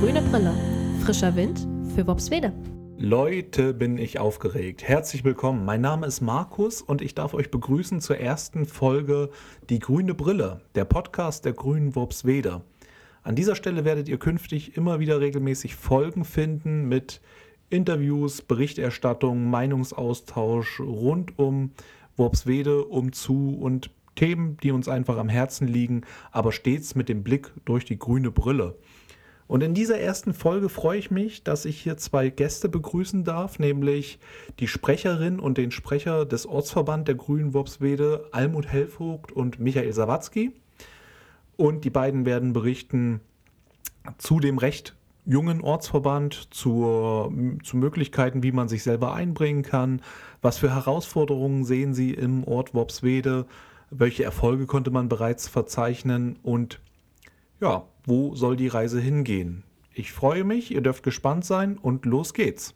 Grüne 0.00 0.22
Brille. 0.22 0.54
Frischer 1.00 1.34
Wind 1.34 1.66
für 1.92 2.06
Worpswede. 2.06 2.52
Leute, 2.98 3.74
bin 3.74 3.98
ich 3.98 4.20
aufgeregt. 4.20 4.84
Herzlich 4.84 5.24
willkommen. 5.24 5.64
Mein 5.64 5.80
Name 5.80 6.06
ist 6.06 6.20
Markus 6.20 6.82
und 6.82 7.02
ich 7.02 7.16
darf 7.16 7.34
euch 7.34 7.50
begrüßen 7.50 8.00
zur 8.00 8.16
ersten 8.16 8.64
Folge 8.64 9.30
Die 9.68 9.80
grüne 9.80 10.14
Brille, 10.14 10.60
der 10.76 10.84
Podcast 10.84 11.44
der 11.44 11.52
Grünen 11.52 11.96
Worpswede. 11.96 12.62
An 13.24 13.34
dieser 13.34 13.56
Stelle 13.56 13.84
werdet 13.84 14.08
ihr 14.08 14.20
künftig 14.20 14.76
immer 14.76 15.00
wieder 15.00 15.20
regelmäßig 15.20 15.74
Folgen 15.74 16.24
finden 16.24 16.88
mit 16.88 17.20
Interviews, 17.68 18.40
Berichterstattung, 18.40 19.50
Meinungsaustausch 19.50 20.78
rund 20.78 21.36
um 21.40 21.72
Worpswede, 22.16 22.84
um 22.84 23.12
zu 23.12 23.58
und 23.60 23.90
Themen, 24.14 24.58
die 24.62 24.70
uns 24.70 24.88
einfach 24.88 25.16
am 25.16 25.28
Herzen 25.28 25.66
liegen, 25.66 26.02
aber 26.30 26.52
stets 26.52 26.94
mit 26.94 27.08
dem 27.08 27.24
Blick 27.24 27.50
durch 27.64 27.84
die 27.84 27.98
grüne 27.98 28.30
Brille. 28.30 28.76
Und 29.48 29.62
in 29.62 29.72
dieser 29.72 29.98
ersten 29.98 30.34
Folge 30.34 30.68
freue 30.68 30.98
ich 30.98 31.10
mich, 31.10 31.42
dass 31.42 31.64
ich 31.64 31.80
hier 31.80 31.96
zwei 31.96 32.28
Gäste 32.28 32.68
begrüßen 32.68 33.24
darf, 33.24 33.58
nämlich 33.58 34.18
die 34.60 34.68
Sprecherin 34.68 35.40
und 35.40 35.56
den 35.56 35.70
Sprecher 35.70 36.26
des 36.26 36.46
Ortsverband 36.46 37.08
der 37.08 37.14
Grünen 37.14 37.54
Worpswede, 37.54 38.28
Almut 38.30 38.66
Helvogt 38.66 39.32
und 39.32 39.58
Michael 39.58 39.92
Sawatzki. 39.94 40.52
Und 41.56 41.84
die 41.84 41.90
beiden 41.90 42.26
werden 42.26 42.52
berichten 42.52 43.20
zu 44.18 44.38
dem 44.38 44.58
recht 44.58 44.94
jungen 45.24 45.62
Ortsverband, 45.62 46.54
zur, 46.54 47.32
zu 47.62 47.76
Möglichkeiten, 47.78 48.42
wie 48.42 48.52
man 48.52 48.68
sich 48.68 48.82
selber 48.82 49.14
einbringen 49.14 49.62
kann, 49.62 50.02
was 50.42 50.58
für 50.58 50.74
Herausforderungen 50.74 51.64
sehen 51.64 51.94
sie 51.94 52.12
im 52.12 52.44
Ort 52.44 52.74
Worpswede, 52.74 53.46
welche 53.90 54.24
Erfolge 54.24 54.66
konnte 54.66 54.90
man 54.90 55.08
bereits 55.08 55.48
verzeichnen? 55.48 56.38
Und 56.42 56.80
ja, 57.60 57.84
wo 58.08 58.34
soll 58.34 58.56
die 58.56 58.68
Reise 58.68 59.00
hingehen? 59.00 59.64
Ich 59.92 60.12
freue 60.12 60.42
mich, 60.42 60.70
ihr 60.70 60.80
dürft 60.80 61.02
gespannt 61.02 61.44
sein 61.44 61.76
und 61.76 62.06
los 62.06 62.32
geht's. 62.32 62.74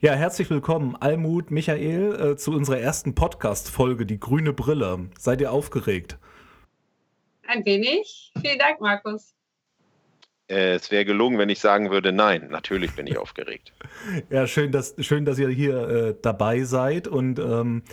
Ja, 0.00 0.14
herzlich 0.14 0.50
willkommen, 0.50 0.96
Almut, 0.96 1.52
Michael, 1.52 2.32
äh, 2.32 2.36
zu 2.36 2.50
unserer 2.50 2.80
ersten 2.80 3.14
Podcast-Folge, 3.14 4.04
die 4.04 4.18
grüne 4.18 4.52
Brille. 4.52 5.08
Seid 5.16 5.40
ihr 5.40 5.52
aufgeregt? 5.52 6.18
Ein 7.46 7.64
wenig. 7.64 8.32
Vielen 8.40 8.58
Dank, 8.58 8.80
Markus. 8.80 9.34
Äh, 10.48 10.74
es 10.74 10.90
wäre 10.90 11.04
gelogen, 11.04 11.38
wenn 11.38 11.48
ich 11.48 11.60
sagen 11.60 11.92
würde, 11.92 12.10
nein, 12.10 12.48
natürlich 12.50 12.96
bin 12.96 13.06
ich 13.06 13.16
aufgeregt. 13.18 13.72
ja, 14.30 14.48
schön, 14.48 14.72
dass, 14.72 14.96
schön, 14.98 15.24
dass 15.24 15.38
ihr 15.38 15.48
hier 15.48 15.88
äh, 15.88 16.14
dabei 16.20 16.64
seid 16.64 17.06
und 17.06 17.38
ähm, 17.38 17.84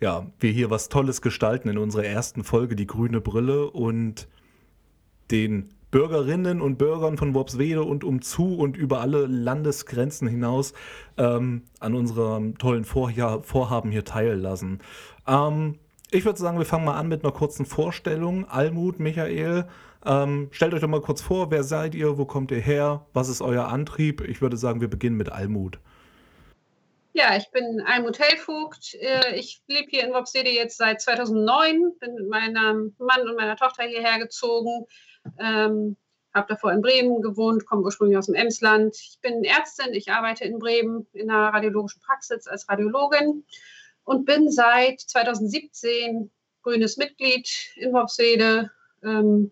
ja, 0.00 0.30
wir 0.38 0.52
hier 0.52 0.70
was 0.70 0.88
Tolles 0.88 1.20
gestalten 1.20 1.68
in 1.68 1.76
unserer 1.76 2.04
ersten 2.04 2.44
Folge, 2.44 2.76
die 2.76 2.86
grüne 2.86 3.20
Brille 3.20 3.68
und 3.68 4.28
den 5.30 5.70
Bürgerinnen 5.90 6.60
und 6.60 6.78
Bürgern 6.78 7.18
von 7.18 7.34
Worpswede 7.34 7.82
und 7.82 8.04
umzu 8.04 8.56
und 8.56 8.76
über 8.76 9.00
alle 9.00 9.26
Landesgrenzen 9.26 10.28
hinaus 10.28 10.72
ähm, 11.16 11.64
an 11.80 11.94
unserem 11.94 12.58
tollen 12.58 12.84
Vorja 12.84 13.42
Vorhaben 13.42 13.90
hier 13.90 14.04
teillassen. 14.04 14.80
Ähm, 15.26 15.78
ich 16.12 16.24
würde 16.24 16.38
sagen, 16.38 16.58
wir 16.58 16.66
fangen 16.66 16.84
mal 16.84 16.96
an 16.96 17.08
mit 17.08 17.24
einer 17.24 17.32
kurzen 17.32 17.66
Vorstellung. 17.66 18.48
Almut, 18.48 19.00
Michael, 19.00 19.66
ähm, 20.04 20.48
stellt 20.52 20.74
euch 20.74 20.80
doch 20.80 20.88
mal 20.88 21.00
kurz 21.00 21.20
vor, 21.20 21.50
wer 21.50 21.64
seid 21.64 21.94
ihr, 21.94 22.18
wo 22.18 22.24
kommt 22.24 22.50
ihr 22.52 22.60
her, 22.60 23.06
was 23.12 23.28
ist 23.28 23.42
euer 23.42 23.66
Antrieb? 23.66 24.20
Ich 24.20 24.40
würde 24.40 24.56
sagen, 24.56 24.80
wir 24.80 24.88
beginnen 24.88 25.16
mit 25.16 25.30
Almut. 25.30 25.78
Ja, 27.12 27.36
ich 27.36 27.50
bin 27.50 27.82
Almut 27.84 28.20
Hellvogt. 28.20 28.94
Äh, 28.94 29.34
ich 29.34 29.62
lebe 29.66 29.88
hier 29.90 30.04
in 30.04 30.12
Worpswede 30.12 30.50
jetzt 30.50 30.78
seit 30.78 31.00
2009, 31.00 31.98
bin 31.98 32.14
mit 32.14 32.28
meinem 32.28 32.94
Mann 32.98 33.28
und 33.28 33.36
meiner 33.36 33.56
Tochter 33.56 33.82
hierher 33.82 34.20
gezogen 34.20 34.86
ähm, 35.38 35.96
habe 36.32 36.46
davor 36.48 36.72
in 36.72 36.82
Bremen 36.82 37.22
gewohnt, 37.22 37.66
komme 37.66 37.82
ursprünglich 37.82 38.16
aus 38.16 38.26
dem 38.26 38.34
Emsland. 38.34 38.96
Ich 38.96 39.18
bin 39.20 39.42
Ärztin, 39.44 39.92
ich 39.94 40.10
arbeite 40.10 40.44
in 40.44 40.58
Bremen 40.58 41.06
in 41.12 41.30
einer 41.30 41.52
radiologischen 41.52 42.00
Praxis 42.02 42.46
als 42.46 42.68
Radiologin 42.68 43.44
und 44.04 44.24
bin 44.24 44.50
seit 44.50 45.00
2017 45.00 46.30
grünes 46.62 46.96
Mitglied 46.96 47.48
in 47.76 47.92
Worpswede 47.92 48.70
ähm, 49.02 49.50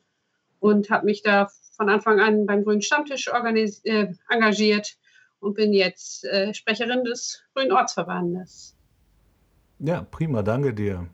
und 0.60 0.90
habe 0.90 1.06
mich 1.06 1.22
da 1.22 1.48
von 1.76 1.88
Anfang 1.88 2.20
an 2.20 2.46
beim 2.46 2.64
Grünen 2.64 2.82
Stammtisch 2.82 3.28
äh, 3.28 4.12
engagiert 4.28 4.96
und 5.40 5.54
bin 5.54 5.72
jetzt 5.72 6.24
äh, 6.24 6.52
Sprecherin 6.52 7.04
des 7.04 7.42
Grünen 7.54 7.72
Ortsverbandes. 7.72 8.76
Ja, 9.78 10.02
prima, 10.02 10.42
danke 10.42 10.74
dir. 10.74 11.06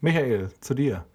Michael, 0.00 0.50
zu 0.60 0.74
dir. 0.74 1.06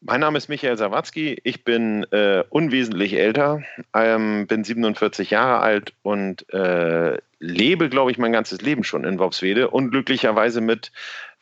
Mein 0.00 0.20
Name 0.20 0.38
ist 0.38 0.48
Michael 0.48 0.76
Sawatzki. 0.76 1.40
Ich 1.42 1.64
bin 1.64 2.04
äh, 2.12 2.44
unwesentlich 2.50 3.14
älter, 3.14 3.62
ähm, 3.94 4.46
bin 4.46 4.62
47 4.62 5.30
Jahre 5.30 5.60
alt 5.60 5.94
und 6.02 6.52
äh, 6.52 7.18
lebe, 7.38 7.88
glaube 7.88 8.10
ich, 8.10 8.18
mein 8.18 8.32
ganzes 8.32 8.60
Leben 8.60 8.84
schon 8.84 9.04
in 9.04 9.18
Worpswede. 9.18 9.70
Unglücklicherweise 9.70 10.60
mit 10.60 10.92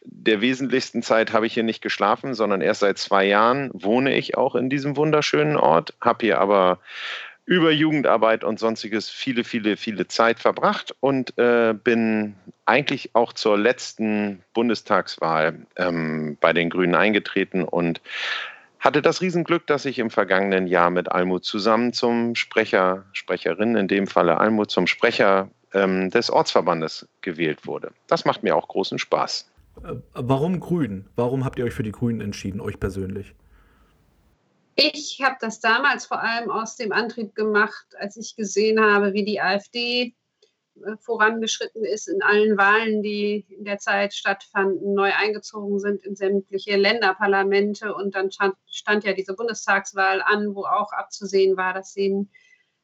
der 0.05 0.41
wesentlichsten 0.41 1.03
Zeit 1.03 1.33
habe 1.33 1.47
ich 1.47 1.55
hier 1.55 1.63
nicht 1.63 1.83
geschlafen, 1.83 2.35
sondern 2.35 2.61
erst 2.61 2.81
seit 2.81 2.99
zwei 2.99 3.25
Jahren 3.25 3.71
wohne 3.73 4.15
ich 4.15 4.37
auch 4.37 4.55
in 4.55 4.71
diesem 4.71 4.97
wunderschönen 4.97 5.57
Ort, 5.57 5.95
habe 6.01 6.27
hier 6.27 6.41
aber 6.41 6.79
über 7.47 7.71
Jugendarbeit 7.71 8.43
und 8.43 8.59
sonstiges 8.59 9.11
viele, 9.11 9.45
viele, 9.45 9.77
viele 9.77 10.09
Zeit 10.09 10.39
verbracht 10.39 10.95
und 11.01 11.37
äh, 11.39 11.75
bin 11.75 12.35
eigentlich 12.65 13.15
auch 13.15 13.33
zur 13.33 13.59
letzten 13.59 14.43
Bundestagswahl 14.55 15.67
ähm, 15.77 16.39
bei 16.41 16.53
den 16.53 16.71
Grünen 16.71 16.95
eingetreten 16.95 17.65
und 17.65 18.01
hatte 18.81 19.03
das 19.03 19.21
Riesenglück, 19.21 19.67
dass 19.67 19.85
ich 19.85 19.99
im 19.99 20.11
vergangenen 20.11 20.67
Jahr 20.67 20.91
mit 20.91 21.11
Almut 21.11 21.45
zusammen 21.45 21.93
zum 21.93 22.35
Sprecher, 22.35 23.05
Sprecherin, 23.13 23.77
in 23.77 23.89
dem 23.89 24.07
Falle 24.07 24.39
Almut, 24.39 24.71
zum 24.71 24.87
Sprecher 24.87 25.49
ähm, 25.73 26.11
des 26.11 26.31
Ortsverbandes 26.31 27.09
gewählt 27.21 27.67
wurde. 27.67 27.93
Das 28.07 28.25
macht 28.25 28.43
mir 28.43 28.57
auch 28.57 28.69
großen 28.69 28.99
Spaß. 28.99 29.51
Äh, 29.83 29.95
warum 30.15 30.61
Grün? 30.61 31.07
Warum 31.17 31.45
habt 31.45 31.59
ihr 31.59 31.65
euch 31.65 31.75
für 31.75 31.83
die 31.83 31.93
Grünen 31.93 32.21
entschieden, 32.21 32.61
euch 32.61 32.79
persönlich? 32.81 33.35
Ich 34.77 35.21
habe 35.23 35.37
das 35.41 35.61
damals 35.61 36.07
vor 36.07 36.21
allem 36.21 36.51
aus 36.51 36.77
dem 36.77 36.93
Antrieb 36.93 37.35
gemacht, 37.35 37.87
als 37.99 38.17
ich 38.17 38.35
gesehen 38.35 38.81
habe, 38.81 39.13
wie 39.13 39.25
die 39.25 39.41
AfD 39.41 40.15
äh, 40.85 40.97
vorangeschritten 41.01 41.85
ist 41.85 42.09
in 42.09 42.23
allen 42.23 42.57
Wahlen, 42.57 43.03
die 43.03 43.47
in 43.49 43.65
der 43.65 43.79
Zeit 43.79 44.15
stattfanden, 44.15 44.95
neu 44.95 45.13
eingezogen 45.13 45.79
sind 45.79 46.05
in 46.05 46.17
sämtliche 46.17 46.77
Länderparlamente. 46.77 47.95
Und 47.95 48.17
dann 48.17 48.31
stand, 48.33 49.05
ja 49.05 49.13
diese 49.13 49.35
Bundestagswahl 49.35 50.21
an, 50.23 50.55
wo 50.55 50.65
auch 50.65 50.93
abzusehen 50.93 51.57
war, 51.57 51.73
dass 51.73 51.93
sie 51.93 52.09
ein 52.09 52.31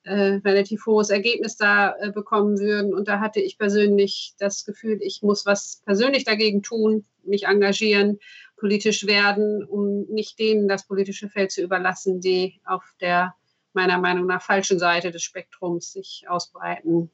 äh, 0.05 0.41
relativ 0.45 0.87
hohes 0.87 1.11
Ergebnis 1.11 1.57
da 1.57 1.97
äh, 1.97 2.13
bekommen 2.13 2.61
würden. 2.61 2.95
Und 2.95 3.09
da 3.09 3.19
hatte 3.19 3.41
ich 3.41 3.59
persönlich 3.59 4.35
das 4.39 4.65
Gefühl, 4.65 5.01
ich 5.03 5.23
muss 5.23 5.45
was 5.45 5.83
persönlich 5.85 6.25
dagegen 6.25 6.63
tun, 6.63 7.05
mich 7.25 7.47
engagieren 7.47 8.19
politisch 8.61 9.07
werden, 9.07 9.65
um 9.65 10.05
nicht 10.11 10.39
denen 10.39 10.69
das 10.69 10.87
politische 10.87 11.29
Feld 11.29 11.51
zu 11.51 11.63
überlassen, 11.63 12.21
die 12.21 12.61
auf 12.65 12.85
der 13.01 13.35
meiner 13.73 13.99
Meinung 13.99 14.27
nach 14.27 14.43
falschen 14.43 14.79
Seite 14.79 15.11
des 15.11 15.23
Spektrums 15.23 15.93
sich 15.93 16.25
ausbreiten. 16.29 17.11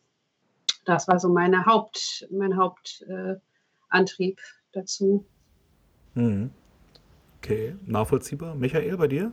Das 0.84 1.08
war 1.08 1.18
so 1.18 1.28
meine 1.28 1.66
Haupt, 1.66 2.26
mein 2.30 2.56
Hauptantrieb 2.56 4.38
äh, 4.38 4.42
dazu. 4.72 5.24
Mhm. 6.14 6.50
Okay, 7.38 7.76
nachvollziehbar. 7.86 8.54
Michael, 8.54 8.96
bei 8.96 9.08
dir? 9.08 9.32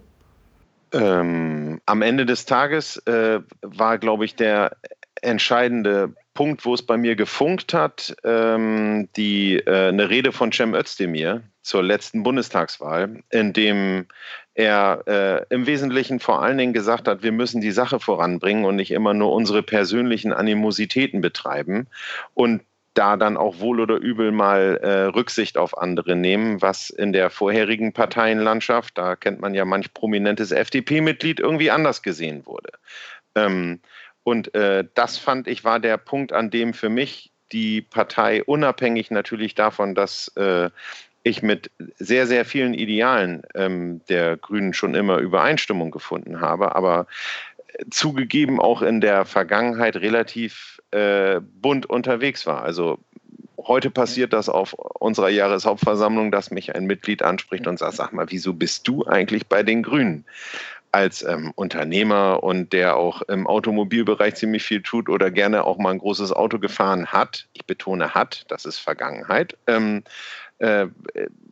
Ähm, 0.91 1.81
am 1.85 2.01
Ende 2.01 2.25
des 2.25 2.45
Tages 2.45 2.97
äh, 3.07 3.39
war, 3.61 3.97
glaube 3.97 4.25
ich, 4.25 4.35
der 4.35 4.77
entscheidende 5.21 6.13
Punkt, 6.33 6.65
wo 6.65 6.73
es 6.73 6.83
bei 6.83 6.97
mir 6.97 7.15
gefunkt 7.15 7.73
hat, 7.73 8.15
ähm, 8.23 9.09
die, 9.15 9.55
äh, 9.57 9.87
eine 9.87 10.09
Rede 10.09 10.31
von 10.31 10.51
Cem 10.51 10.75
Özdemir 10.75 11.41
zur 11.63 11.81
letzten 11.81 12.23
Bundestagswahl, 12.23 13.23
in 13.29 13.53
dem 13.53 14.05
er 14.53 15.03
äh, 15.07 15.45
im 15.49 15.65
Wesentlichen 15.65 16.19
vor 16.19 16.43
allen 16.43 16.57
Dingen 16.57 16.73
gesagt 16.73 17.07
hat, 17.07 17.23
wir 17.23 17.31
müssen 17.31 17.61
die 17.61 17.71
Sache 17.71 17.99
voranbringen 17.99 18.65
und 18.65 18.75
nicht 18.75 18.91
immer 18.91 19.13
nur 19.13 19.31
unsere 19.31 19.63
persönlichen 19.63 20.33
Animositäten 20.33 21.21
betreiben 21.21 21.87
und 22.35 22.61
da 22.93 23.17
dann 23.17 23.37
auch 23.37 23.59
wohl 23.59 23.79
oder 23.79 23.95
übel 23.95 24.31
mal 24.31 24.79
äh, 24.83 25.03
Rücksicht 25.05 25.57
auf 25.57 25.77
andere 25.77 26.15
nehmen, 26.15 26.61
was 26.61 26.91
in 26.91 27.11
der 27.11 27.31
vorherigen 27.31 27.93
Parteienlandschaft, 27.93 28.97
da 28.97 29.15
kennt 29.15 29.39
man 29.39 29.55
ja 29.55 29.65
manch 29.65 29.93
prominentes 29.93 30.51
FDP-Mitglied, 30.51 31.39
irgendwie 31.39 31.71
anders 31.71 32.03
gesehen 32.03 32.45
wurde. 32.45 32.71
Ähm, 33.35 33.79
und 34.21 34.53
äh, 34.53 34.85
das 34.93 35.17
fand 35.17 35.47
ich 35.47 35.63
war 35.63 35.79
der 35.79 35.97
Punkt, 35.97 36.33
an 36.33 36.51
dem 36.51 36.73
für 36.73 36.89
mich 36.89 37.31
die 37.51 37.81
Partei 37.81 38.43
unabhängig 38.43 39.11
natürlich 39.11 39.55
davon, 39.55 39.95
dass 39.95 40.29
äh, 40.35 40.69
ich 41.23 41.41
mit 41.41 41.71
sehr, 41.97 42.27
sehr 42.27 42.45
vielen 42.45 42.73
Idealen 42.73 43.43
ähm, 43.55 44.01
der 44.09 44.37
Grünen 44.37 44.73
schon 44.73 44.93
immer 44.93 45.17
Übereinstimmung 45.17 45.91
gefunden 45.91 46.41
habe, 46.41 46.75
aber 46.75 47.07
äh, 47.67 47.85
zugegeben 47.89 48.59
auch 48.59 48.81
in 48.81 49.01
der 49.01 49.25
Vergangenheit 49.25 49.95
relativ 49.95 50.81
äh, 50.91 51.39
bunt 51.41 51.85
unterwegs 51.85 52.45
war. 52.45 52.63
Also 52.63 52.99
heute 53.57 53.89
passiert 53.89 54.33
das 54.33 54.49
auf 54.49 54.73
unserer 54.73 55.29
Jahreshauptversammlung, 55.29 56.31
dass 56.31 56.51
mich 56.51 56.75
ein 56.75 56.85
Mitglied 56.85 57.23
anspricht 57.23 57.67
und 57.67 57.79
sagt, 57.79 57.95
sag 57.95 58.11
mal, 58.11 58.29
wieso 58.29 58.53
bist 58.53 58.87
du 58.87 59.05
eigentlich 59.05 59.47
bei 59.47 59.63
den 59.63 59.83
Grünen? 59.83 60.25
als 60.93 61.23
ähm, 61.23 61.51
Unternehmer 61.55 62.43
und 62.43 62.71
der 62.71 62.95
auch 62.95 63.23
im 63.23 63.47
Automobilbereich 63.47 64.35
ziemlich 64.35 64.63
viel 64.63 64.83
tut 64.83 65.09
oder 65.09 65.31
gerne 65.31 65.63
auch 65.63 65.79
mal 65.79 65.89
ein 65.89 65.97
großes 65.97 66.31
Auto 66.31 66.59
gefahren 66.59 67.07
hat, 67.07 67.47
ich 67.53 67.65
betone 67.65 68.13
hat, 68.13 68.45
das 68.49 68.65
ist 68.65 68.77
Vergangenheit, 68.77 69.57
ähm, 69.65 70.03
äh, 70.63 70.87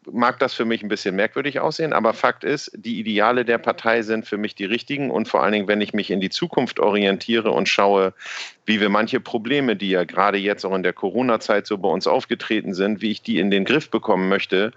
mag 0.10 0.40
das 0.40 0.54
für 0.54 0.66
mich 0.66 0.82
ein 0.82 0.88
bisschen 0.88 1.16
merkwürdig 1.16 1.60
aussehen, 1.60 1.94
aber 1.94 2.14
Fakt 2.14 2.44
ist, 2.44 2.72
die 2.76 3.00
Ideale 3.00 3.46
der 3.46 3.58
Partei 3.58 4.02
sind 4.02 4.26
für 4.26 4.38
mich 4.38 4.56
die 4.56 4.66
richtigen 4.66 5.12
und 5.12 5.28
vor 5.28 5.44
allen 5.44 5.52
Dingen, 5.52 5.68
wenn 5.68 5.82
ich 5.82 5.94
mich 5.94 6.10
in 6.10 6.22
die 6.22 6.30
Zukunft 6.30 6.80
orientiere 6.80 7.52
und 7.52 7.68
schaue, 7.68 8.14
wie 8.66 8.80
wir 8.80 8.90
manche 8.90 9.20
Probleme, 9.20 9.76
die 9.76 9.90
ja 9.90 10.06
gerade 10.06 10.38
jetzt 10.38 10.66
auch 10.66 10.74
in 10.74 10.84
der 10.84 10.94
Corona-Zeit 10.94 11.68
so 11.68 11.78
bei 11.78 11.90
uns 11.90 12.08
aufgetreten 12.08 12.74
sind, 12.74 13.02
wie 13.02 13.12
ich 13.12 13.22
die 13.22 13.40
in 13.40 13.52
den 13.52 13.66
Griff 13.66 13.90
bekommen 13.90 14.30
möchte, 14.30 14.72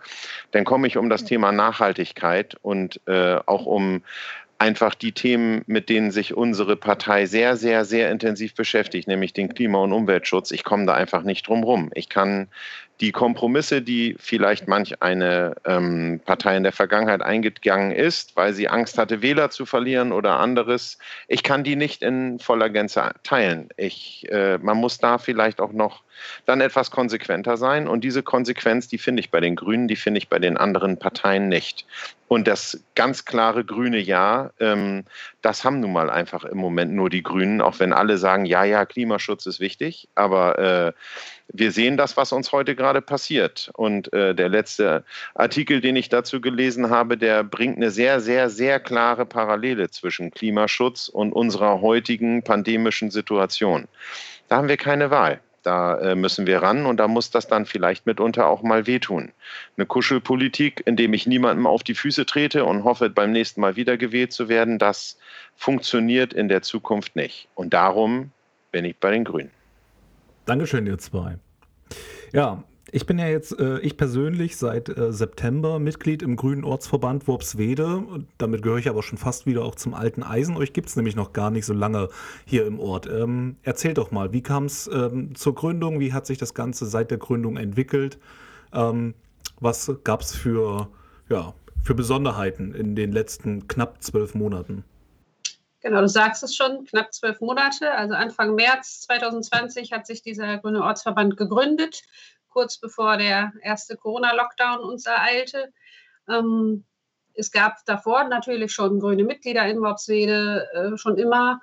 dann 0.51 0.65
komme 0.65 0.89
ich 0.89 0.97
um 0.97 1.09
das 1.09 1.25
Thema 1.25 1.53
Nachhaltigkeit 1.53 2.57
und 2.63 3.01
äh, 3.07 3.37
auch 3.47 3.67
um 3.67 4.03
einfach 4.59 4.95
die 4.95 5.13
Themen, 5.13 5.63
mit 5.67 5.89
denen 5.89 6.11
sich 6.11 6.35
unsere 6.35 6.77
Partei 6.77 7.27
sehr, 7.27 7.57
sehr, 7.57 7.85
sehr 7.85 8.11
intensiv 8.11 8.55
beschäftigt, 8.55 9.09
nämlich 9.09 9.33
den 9.33 9.53
Klima- 9.53 9.79
und 9.79 9.93
Umweltschutz. 9.93 10.53
Ich 10.53 10.65
komme 10.65 10.87
da 10.87 10.95
einfach 10.95 11.23
nicht 11.23 11.49
drum 11.49 11.65
rum. 11.65 11.91
Ich 11.95 12.09
kann 12.09 12.49
die 13.01 13.13
Kompromisse, 13.13 13.83
die 13.83 14.17
vielleicht 14.21 14.69
manch 14.69 15.03
eine 15.03 15.57
ähm, 15.65 16.21
Partei 16.25 16.57
in 16.57 16.63
der 16.63 16.73
Vergangenheit 16.73 17.23
eingegangen 17.23 17.91
ist, 17.91 18.37
weil 18.37 18.53
sie 18.53 18.69
Angst 18.69 18.99
hatte, 18.99 19.21
Wähler 19.21 19.51
zu 19.51 19.67
verlieren 19.67 20.13
oder 20.13 20.39
anderes, 20.39 20.99
ich 21.27 21.43
kann 21.43 21.65
die 21.65 21.75
nicht 21.75 22.03
in 22.03 22.39
voller 22.39 22.71
Gänze 22.71 23.11
teilen. 23.25 23.69
Ich, 23.77 24.27
äh, 24.31 24.59
man 24.59 24.77
muss 24.77 24.99
da 24.99 25.19
vielleicht 25.19 25.61
auch 25.61 25.73
noch 25.73 26.03
dann 26.47 26.61
etwas 26.61 26.91
konsequenter 26.91 27.57
sein. 27.57 27.89
Und 27.89 28.05
diese 28.05 28.23
Konsequenz, 28.23 28.87
die 28.89 28.99
finde 28.99 29.21
ich 29.21 29.31
bei 29.31 29.41
den 29.41 29.57
Grünen, 29.57 29.89
die 29.89 29.97
finde 29.97 30.19
ich 30.19 30.29
bei 30.29 30.39
den 30.39 30.57
anderen 30.57 30.97
Parteien 30.97 31.49
nicht. 31.49 31.87
Und 32.29 32.47
das 32.47 32.83
ganz 32.95 33.25
klare 33.25 33.65
grüne 33.65 33.99
Ja, 33.99 34.51
ähm, 34.61 35.05
das 35.43 35.65
haben 35.65 35.81
nun 35.81 35.93
mal 35.93 36.11
einfach 36.11 36.45
im 36.45 36.59
Moment 36.59 36.93
nur 36.93 37.11
die 37.11 37.23
Grünen, 37.23 37.61
auch 37.61 37.81
wenn 37.81 37.93
alle 37.93 38.19
sagen, 38.19 38.45
ja, 38.45 38.65
ja, 38.65 38.87
Klimaschutz 38.87 39.47
ist 39.47 39.61
wichtig. 39.61 40.09
Aber 40.15 40.59
äh, 40.59 40.93
wir 41.53 41.73
sehen 41.73 41.97
das, 41.97 42.17
was 42.17 42.33
uns 42.33 42.53
heute 42.53 42.75
gerade 42.75 43.01
passiert. 43.03 43.71
Und 43.75 44.13
äh, 44.13 44.35
der 44.35 44.49
letzte 44.49 45.05
Artikel, 45.35 45.81
den 45.81 45.97
ich 45.97 46.09
dazu 46.09 46.41
gelesen 46.41 46.91
habe, 46.91 47.19
der 47.19 47.45
bringt 47.45 47.77
eine 47.77 47.91
sehr, 47.91 48.21
sehr, 48.21 48.51
sehr 48.51 48.81
klare 48.81 49.27
Parallele 49.27 49.91
zwischen 49.91 50.31
Klimaschutz 50.31 51.09
und 51.09 51.33
unserer 51.33 51.81
heutigen 51.81 52.43
pandemischen 52.43 53.11
Situation. 53.11 53.87
Da 54.49 54.57
haben 54.57 54.69
wir 54.69 54.77
keine 54.77 55.11
Wahl. 55.11 55.41
Da 55.63 55.99
äh, 55.99 56.15
müssen 56.15 56.47
wir 56.47 56.63
ran 56.63 56.85
und 56.85 56.99
da 56.99 57.09
muss 57.09 57.31
das 57.31 57.47
dann 57.47 57.65
vielleicht 57.65 58.05
mitunter 58.05 58.49
auch 58.49 58.63
mal 58.63 58.87
wehtun. 58.87 59.33
Eine 59.77 59.87
Kuschelpolitik, 59.87 60.83
indem 60.85 61.15
ich 61.15 61.27
niemandem 61.27 61.67
auf 61.67 61.83
die 61.83 61.95
Füße 61.95 62.27
trete 62.27 62.67
und 62.67 62.85
hoffe, 62.85 63.09
beim 63.09 63.33
nächsten 63.33 63.63
Mal 63.63 63.75
wiedergewählt 63.75 64.33
zu 64.33 64.51
werden, 64.51 64.79
das 64.79 65.19
funktioniert 65.57 66.35
in 66.35 66.49
der 66.49 66.61
Zukunft 66.61 67.17
nicht. 67.17 67.49
Und 67.55 67.73
darum 67.73 68.31
bin 68.73 68.85
ich 68.85 68.99
bei 68.99 69.11
den 69.11 69.25
Grünen. 69.25 69.51
Dankeschön, 70.47 70.87
ihr 70.87 70.99
zwei. 70.99 71.39
Ja, 72.33 72.65
ich 72.93 73.07
bin 73.07 73.19
ja 73.19 73.27
jetzt, 73.27 73.59
äh, 73.59 73.79
ich 73.81 73.97
persönlich, 73.97 74.57
seit 74.57 74.89
äh, 74.89 75.13
September 75.13 75.79
Mitglied 75.79 76.23
im 76.23 76.37
Grünen 76.37 76.65
Ortsverband 76.65 77.27
Worpswede. 77.27 78.05
Damit 78.39 78.63
gehöre 78.63 78.79
ich 78.79 78.89
aber 78.89 79.03
schon 79.03 79.19
fast 79.19 79.47
wieder 79.47 79.65
auch 79.65 79.75
zum 79.75 79.95
alten 79.95 80.23
Eisen. 80.23 80.57
Euch 80.57 80.73
gibt 80.73 80.91
es 80.91 80.97
nämlich 80.97 81.17
noch 81.17 81.33
gar 81.33 81.51
nicht 81.51 81.65
so 81.65 81.73
lange 81.73 82.09
hier 82.45 82.67
im 82.67 82.79
Ort. 82.79 83.09
Ähm, 83.09 83.57
erzählt 83.63 83.99
doch 83.99 84.11
mal, 84.11 84.33
wie 84.33 84.43
kam 84.43 84.67
es 84.67 84.89
ähm, 84.93 85.35
zur 85.35 85.55
Gründung? 85.55 85.99
Wie 85.99 86.13
hat 86.13 86.27
sich 86.27 86.39
das 86.39 86.55
Ganze 86.55 86.87
seit 86.87 87.11
der 87.11 87.19
Gründung 87.19 87.57
entwickelt? 87.57 88.19
Ähm, 88.73 89.15
was 89.61 89.91
gab 90.05 90.21
es 90.21 90.37
für, 90.37 90.89
ja, 91.31 91.55
für 91.83 91.95
Besonderheiten 91.95 92.75
in 92.75 92.95
den 92.95 93.13
letzten 93.13 93.67
knapp 93.67 94.03
zwölf 94.03 94.35
Monaten? 94.35 94.85
Genau, 95.85 96.01
du 96.01 96.09
sagst 96.09 96.43
es 96.43 96.57
schon, 96.57 96.87
knapp 96.87 97.13
zwölf 97.13 97.43
Monate. 97.43 97.93
Also 97.93 98.15
Anfang 98.15 98.55
März 98.55 99.03
2020 99.03 99.93
hat 99.93 100.07
sich 100.07 100.23
dieser 100.23 100.57
Grüne 100.57 100.83
Ortsverband 100.83 101.37
gegründet, 101.37 102.05
kurz 102.49 102.79
bevor 102.79 103.19
der 103.19 103.53
erste 103.61 103.95
Corona-Lockdown 103.95 104.79
uns 104.79 105.05
ereilte. 105.05 105.75
Ähm, 106.27 106.87
es 107.35 107.51
gab 107.51 107.85
davor 107.85 108.25
natürlich 108.25 108.73
schon 108.73 108.99
grüne 108.99 109.25
Mitglieder 109.25 109.67
in 109.67 109.83
Worpswede, 109.83 110.67
äh, 110.73 110.97
schon 110.97 111.19
immer. 111.19 111.61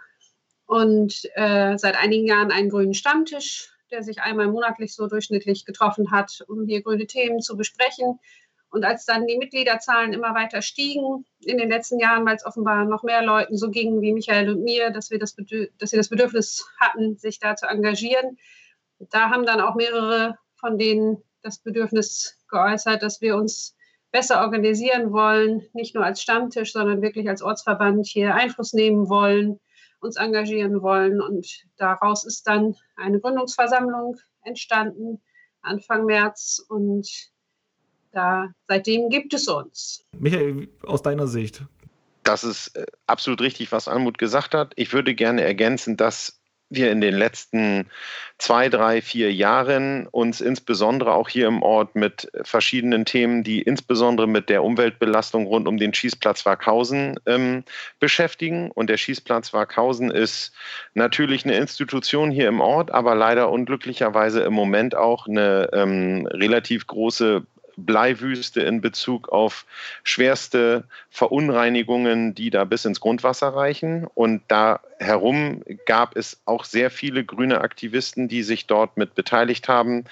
Und 0.68 1.28
äh, 1.34 1.80
seit 1.80 1.96
einigen 1.96 2.28
Jahren 2.28 2.52
einen 2.52 2.70
grünen 2.70 2.94
Stammtisch, 2.94 3.72
der 3.90 4.04
sich 4.04 4.22
einmal 4.22 4.50
monatlich 4.50 4.94
so 4.94 5.08
durchschnittlich 5.08 5.66
getroffen 5.66 6.12
hat, 6.12 6.46
um 6.48 6.68
hier 6.68 6.84
grüne 6.84 7.08
Themen 7.08 7.42
zu 7.42 7.58
besprechen. 7.58 8.20
Und 8.72 8.86
als 8.86 9.06
dann 9.06 9.28
die 9.28 9.38
Mitgliederzahlen 9.38 10.14
immer 10.14 10.34
weiter 10.34 10.62
stiegen 10.62 11.26
in 11.42 11.58
den 11.58 11.70
letzten 11.70 12.00
Jahren, 12.00 12.26
weil 12.26 12.38
es 12.38 12.46
offenbar 12.46 12.86
noch 12.86 13.04
mehr 13.04 13.22
Leuten 13.22 13.58
so 13.58 13.70
ging 13.70 14.02
wie 14.02 14.14
Michael 14.14 14.50
und 14.50 14.64
mir, 14.64 14.92
dass 14.92 15.12
wir 15.12 15.20
das, 15.20 15.36
dass 15.36 15.92
wir 15.92 16.00
das 16.00 16.10
Bedürfnis 16.10 16.66
hatten, 16.80 17.18
sich 17.18 17.40
da 17.40 17.56
zu 17.56 17.68
engagieren, 17.68 18.38
da 19.10 19.30
haben 19.30 19.46
dann 19.46 19.62
auch 19.62 19.76
mehrere 19.76 20.38
von 20.56 20.78
denen 20.78 21.18
das 21.42 21.60
Bedürfnis 21.60 22.38
geäußert, 22.50 23.02
dass 23.02 23.20
wir 23.20 23.36
uns 23.36 23.76
besser 24.12 24.42
organisieren 24.42 25.12
wollen, 25.12 25.68
nicht 25.74 25.96
nur 25.96 26.06
als 26.06 26.22
Stammtisch, 26.22 26.72
sondern 26.72 27.02
wirklich 27.02 27.28
als 27.28 27.42
Ortsverband 27.42 28.06
hier 28.06 28.36
Einfluss 28.36 28.74
nehmen 28.74 29.10
wollen, 29.10 29.60
uns 30.00 30.18
engagieren 30.18 30.82
wollen. 30.82 31.22
Und 31.22 31.48
daraus 31.78 32.26
ist 32.26 32.48
dann 32.48 32.76
eine 32.96 33.20
Gründungsversammlung 33.20 34.18
entstanden, 34.44 35.22
Anfang 35.62 36.06
März. 36.06 36.64
Und 36.68 37.08
da, 38.12 38.50
seitdem 38.68 39.10
gibt 39.10 39.34
es 39.34 39.48
uns. 39.48 40.06
Michael, 40.18 40.68
aus 40.84 41.02
deiner 41.02 41.28
Sicht. 41.28 41.64
Das 42.24 42.44
ist 42.44 42.76
äh, 42.76 42.86
absolut 43.08 43.42
richtig, 43.42 43.72
was 43.72 43.88
Almut 43.88 44.18
gesagt 44.18 44.54
hat. 44.54 44.74
Ich 44.76 44.94
würde 44.94 45.16
gerne 45.16 45.42
ergänzen, 45.44 45.98
dass 45.98 46.42
wir 46.72 46.92
in 46.92 47.02
den 47.02 47.14
letzten 47.14 47.88
zwei, 48.38 48.70
drei, 48.70 49.02
vier 49.02 49.34
Jahren 49.34 50.08
uns 50.08 50.42
insbesondere 50.42 51.14
auch 51.14 51.28
hier 51.28 51.48
im 51.48 51.62
Ort 51.62 51.96
mit 51.96 52.32
verschiedenen 52.44 53.06
Themen, 53.06 53.44
die 53.44 53.62
insbesondere 53.62 54.28
mit 54.28 54.50
der 54.50 54.64
Umweltbelastung 54.64 55.46
rund 55.46 55.68
um 55.68 55.78
den 55.78 55.94
Schießplatz 55.94 56.46
Warkhausen 56.46 57.20
ähm, 57.26 57.64
beschäftigen. 58.00 58.72
Und 58.72 58.90
der 58.90 58.98
Schießplatz 58.98 59.54
Warkhausen 59.54 60.10
ist 60.10 60.54
natürlich 60.94 61.44
eine 61.44 61.58
Institution 61.58 62.32
hier 62.32 62.48
im 62.48 62.62
Ort, 62.62 62.92
aber 62.92 63.16
leider 63.16 63.52
unglücklicherweise 63.52 64.42
im 64.42 64.54
Moment 64.54 64.96
auch 64.96 65.28
eine 65.28 65.70
ähm, 65.74 66.26
relativ 66.28 66.88
große 66.88 67.46
Bleiwüste 67.78 68.62
in 68.62 68.82
Bezug 68.82 69.30
auf 69.30 69.66
schwerste 70.04 70.84
Verunreinigungen, 71.10 72.36
die 72.36 72.50
da 72.50 72.64
bis 72.66 72.86
ins 72.86 73.00
Grundwasser 73.00 73.50
reichen. 73.50 74.08
Und 74.14 74.42
da 74.48 74.80
herum 75.00 75.64
gab 75.86 76.16
es 76.16 76.42
auch 76.46 76.64
sehr 76.64 76.92
viele 76.92 77.26
grüne 77.26 77.62
Aktivisten, 77.62 78.28
die 78.28 78.44
sich 78.44 78.68
dort 78.68 78.98
mit 78.98 79.16
beteiligt 79.16 79.68
haben, 79.68 80.06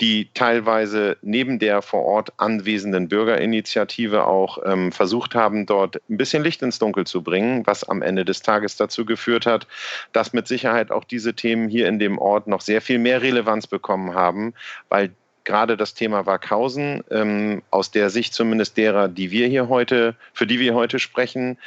die 0.00 0.28
teilweise 0.34 1.16
neben 1.22 1.60
der 1.60 1.80
vor 1.80 2.04
Ort 2.04 2.32
anwesenden 2.36 3.08
Bürgerinitiative 3.08 4.26
auch 4.26 4.58
ähm, 4.64 4.90
versucht 4.90 5.36
haben, 5.36 5.64
dort 5.64 6.00
ein 6.10 6.16
bisschen 6.16 6.42
Licht 6.42 6.60
ins 6.62 6.80
Dunkel 6.80 7.06
zu 7.06 7.22
bringen, 7.22 7.64
was 7.66 7.84
am 7.84 8.02
Ende 8.02 8.24
des 8.24 8.42
Tages 8.42 8.76
dazu 8.76 9.04
geführt 9.04 9.46
hat, 9.46 9.68
dass 10.12 10.32
mit 10.32 10.48
Sicherheit 10.48 10.90
auch 10.90 11.04
diese 11.04 11.34
Themen 11.34 11.68
hier 11.68 11.86
in 11.86 12.00
dem 12.00 12.18
Ort 12.18 12.48
noch 12.48 12.62
sehr 12.62 12.80
viel 12.82 12.98
mehr 12.98 13.22
Relevanz 13.22 13.68
bekommen 13.68 14.14
haben, 14.14 14.54
weil 14.88 15.12
gerade 15.44 15.76
das 15.76 15.94
Thema 15.94 16.26
Wackhausen 16.26 17.02
ähm, 17.10 17.62
aus 17.70 17.90
der 17.90 18.10
Sicht 18.10 18.34
zumindest 18.34 18.76
derer, 18.76 19.08
die 19.08 19.30
wir 19.30 19.48
hier 19.48 19.68
heute, 19.68 20.14
für 20.32 20.46
die 20.46 20.60
wir 20.60 20.74
heute 20.74 20.98
sprechen, 20.98 21.58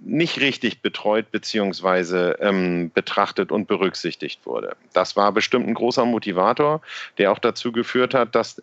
nicht 0.00 0.40
richtig 0.40 0.82
betreut 0.82 1.30
bzw. 1.30 2.34
Ähm, 2.40 2.90
betrachtet 2.94 3.52
und 3.52 3.68
berücksichtigt 3.68 4.46
wurde. 4.46 4.76
Das 4.92 5.16
war 5.16 5.32
bestimmt 5.32 5.68
ein 5.68 5.74
großer 5.74 6.04
Motivator, 6.04 6.80
der 7.18 7.32
auch 7.32 7.38
dazu 7.38 7.72
geführt 7.72 8.14
hat, 8.14 8.34
dass 8.34 8.62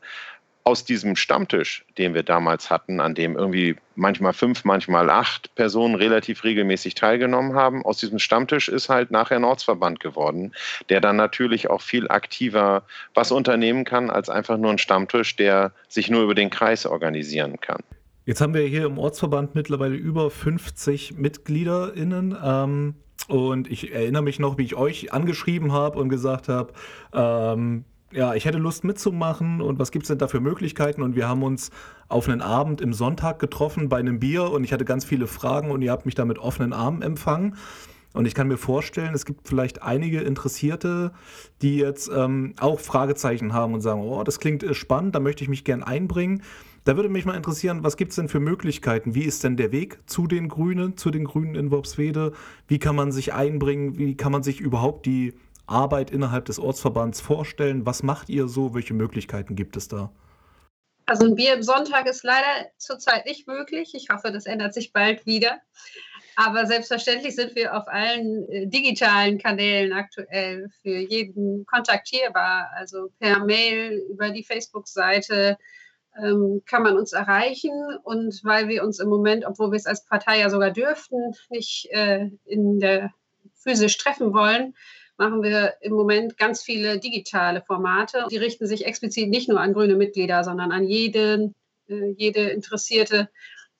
aus 0.70 0.86
diesem 0.86 1.16
Stammtisch, 1.16 1.84
den 1.98 2.14
wir 2.14 2.22
damals 2.22 2.70
hatten, 2.70 3.00
an 3.00 3.16
dem 3.16 3.36
irgendwie 3.36 3.76
manchmal 3.96 4.34
fünf, 4.34 4.66
manchmal 4.66 5.10
acht 5.10 5.56
Personen 5.56 5.96
relativ 5.96 6.44
regelmäßig 6.44 6.94
teilgenommen 6.94 7.56
haben, 7.56 7.84
aus 7.84 7.98
diesem 7.98 8.20
Stammtisch 8.20 8.70
ist 8.70 8.88
halt 8.88 9.10
nachher 9.10 9.40
Nordsverband 9.40 10.00
geworden, 10.00 10.52
der 10.90 11.02
dann 11.02 11.16
natürlich 11.16 11.72
auch 11.72 11.82
viel 11.82 12.08
aktiver 12.08 12.84
was 13.16 13.32
unternehmen 13.32 13.84
kann, 13.84 14.12
als 14.12 14.30
einfach 14.30 14.58
nur 14.58 14.70
ein 14.70 14.78
Stammtisch, 14.78 15.36
der 15.38 15.72
sich 15.88 16.12
nur 16.12 16.22
über 16.22 16.36
den 16.36 16.52
Kreis 16.52 16.86
organisieren 16.86 17.60
kann. 17.60 17.82
Jetzt 18.28 18.40
haben 18.40 18.54
wir 18.54 18.62
hier 18.62 18.86
im 18.86 19.00
Ortsverband 19.00 19.56
mittlerweile 19.56 19.96
über 19.96 20.30
50 20.30 21.18
MitgliederInnen. 21.18 22.38
Ähm, 22.44 22.94
und 23.28 23.72
ich 23.72 23.92
erinnere 23.92 24.22
mich 24.22 24.38
noch, 24.38 24.60
wie 24.60 24.66
ich 24.66 24.76
euch 24.76 25.14
angeschrieben 25.14 25.72
habe 25.72 25.98
und 25.98 26.10
gesagt 26.10 26.48
habe, 26.48 26.74
ähm, 27.12 27.86
ja, 28.12 28.34
ich 28.34 28.46
hätte 28.46 28.58
Lust 28.58 28.84
mitzumachen 28.84 29.62
und 29.62 29.78
was 29.80 29.92
gibt 29.92 30.04
es 30.04 30.08
denn 30.08 30.18
da 30.18 30.28
für 30.28 30.40
Möglichkeiten? 30.40 31.02
Und 31.02 31.16
wir 31.16 31.28
haben 31.28 31.44
uns 31.44 31.70
auf 32.08 32.28
einen 32.28 32.42
Abend 32.42 32.82
im 32.82 32.94
Sonntag 32.94 33.40
getroffen 33.40 33.90
bei 33.90 33.98
einem 33.98 34.20
Bier 34.20 34.50
und 34.50 34.64
ich 34.64 34.74
hatte 34.74 34.86
ganz 34.86 35.06
viele 35.06 35.28
Fragen 35.28 35.72
und 35.72 35.82
ihr 35.82 35.92
habt 35.92 36.06
mich 36.06 36.16
da 36.16 36.26
mit 36.26 36.40
offenen 36.40 36.74
Armen 36.74 37.02
empfangen. 37.02 37.56
Und 38.14 38.26
ich 38.26 38.34
kann 38.34 38.48
mir 38.48 38.58
vorstellen, 38.58 39.14
es 39.14 39.26
gibt 39.26 39.48
vielleicht 39.48 39.84
einige 39.84 40.22
Interessierte, 40.22 41.12
die 41.62 41.78
jetzt 41.78 42.10
ähm, 42.14 42.56
auch 42.60 42.80
Fragezeichen 42.80 43.54
haben 43.54 43.76
und 43.76 43.82
sagen, 43.82 44.02
oh, 44.02 44.24
das 44.24 44.40
klingt 44.40 44.64
äh, 44.64 44.74
spannend, 44.74 45.14
da 45.14 45.20
möchte 45.20 45.44
ich 45.44 45.50
mich 45.50 45.64
gern 45.64 45.84
einbringen. 45.84 46.42
Da 46.86 46.96
würde 46.96 47.10
mich 47.10 47.26
mal 47.26 47.36
interessieren, 47.36 47.84
was 47.84 47.98
gibt 47.98 48.12
es 48.12 48.16
denn 48.16 48.30
für 48.30 48.40
Möglichkeiten? 48.40 49.14
Wie 49.14 49.26
ist 49.26 49.44
denn 49.44 49.58
der 49.58 49.72
Weg 49.72 50.00
zu 50.08 50.26
den 50.26 50.48
Grünen, 50.48 50.98
zu 50.98 51.12
den 51.12 51.26
Grünen 51.26 51.54
in 51.54 51.70
Worpswede? 51.70 52.32
Wie 52.68 52.80
kann 52.80 52.96
man 52.96 53.12
sich 53.12 53.34
einbringen? 53.34 54.00
Wie 54.00 54.18
kann 54.18 54.32
man 54.32 54.42
sich 54.42 54.60
überhaupt 54.60 55.06
die 55.06 55.34
Arbeit 55.70 56.12
innerhalb 56.12 56.46
des 56.46 56.60
Ortsverbands 56.60 57.22
vorstellen? 57.22 57.86
Was 57.86 58.04
macht 58.04 58.30
ihr 58.30 58.48
so? 58.48 58.74
Welche 58.74 58.94
Möglichkeiten 58.94 59.56
gibt 59.56 59.78
es 59.78 59.88
da? 59.88 60.12
Also 61.06 61.26
ein 61.26 61.36
Bier 61.36 61.56
im 61.56 61.64
Sonntag 61.64 62.08
ist 62.08 62.24
leider 62.24 62.70
zurzeit 62.78 63.26
nicht 63.26 63.48
möglich. 63.48 63.94
Ich 63.96 64.10
hoffe, 64.12 64.32
das 64.32 64.46
ändert 64.46 64.76
sich 64.76 64.94
bald 64.94 65.26
wieder. 65.26 65.60
Aber 66.36 66.68
selbstverständlich 66.68 67.36
sind 67.36 67.56
wir 67.56 67.76
auf 67.76 67.88
allen 67.88 68.48
äh, 68.48 68.68
digitalen 68.68 69.40
Kanälen 69.40 69.92
aktuell 69.92 70.70
für 70.82 70.98
jeden 70.98 71.66
kontaktierbar. 71.66 72.70
Also 72.76 73.10
per 73.20 73.44
Mail, 73.44 74.06
über 74.10 74.30
die 74.30 74.44
Facebook-Seite 74.44 75.58
ähm, 76.24 76.62
kann 76.66 76.84
man 76.84 76.96
uns 76.96 77.12
erreichen. 77.12 77.72
Und 78.04 78.40
weil 78.44 78.68
wir 78.68 78.84
uns 78.84 79.00
im 79.00 79.10
Moment, 79.10 79.46
obwohl 79.46 79.72
wir 79.72 79.78
es 79.78 79.86
als 79.88 80.06
Partei 80.06 80.40
ja 80.40 80.50
sogar 80.50 80.72
dürften, 80.72 81.34
nicht 81.50 81.88
äh, 81.92 82.30
in 82.46 82.80
der 82.80 83.12
physisch 83.56 83.98
treffen 83.98 84.32
wollen, 84.34 84.76
machen 85.20 85.44
wir 85.44 85.76
im 85.82 85.94
Moment 85.94 86.38
ganz 86.38 86.64
viele 86.64 87.00
digitale 87.00 87.62
Formate. 87.62 88.26
Die 88.32 88.38
richten 88.38 88.66
sich 88.66 88.86
explizit 88.86 89.30
nicht 89.30 89.50
nur 89.50 89.62
an 89.62 89.74
grüne 89.74 89.96
Mitglieder, 89.96 90.44
sondern 90.44 90.72
an 90.72 90.86
jeden, 90.86 91.54
äh, 91.88 92.14
jede 92.18 92.50
Interessierte 92.50 93.30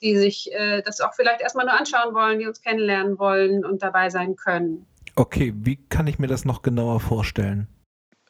die 0.02 0.16
sich 0.16 0.52
äh, 0.52 0.82
das 0.82 1.00
auch 1.00 1.14
vielleicht 1.14 1.40
erstmal 1.40 1.66
nur 1.66 1.78
anschauen 1.78 2.14
wollen, 2.14 2.38
die 2.38 2.46
uns 2.46 2.62
kennenlernen 2.62 3.18
wollen 3.18 3.64
und 3.64 3.82
dabei 3.82 4.10
sein 4.10 4.36
können. 4.36 4.86
Okay, 5.16 5.52
wie 5.56 5.76
kann 5.88 6.06
ich 6.06 6.18
mir 6.18 6.26
das 6.26 6.44
noch 6.44 6.62
genauer 6.62 7.00
vorstellen? 7.00 7.68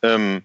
Ähm, 0.03 0.43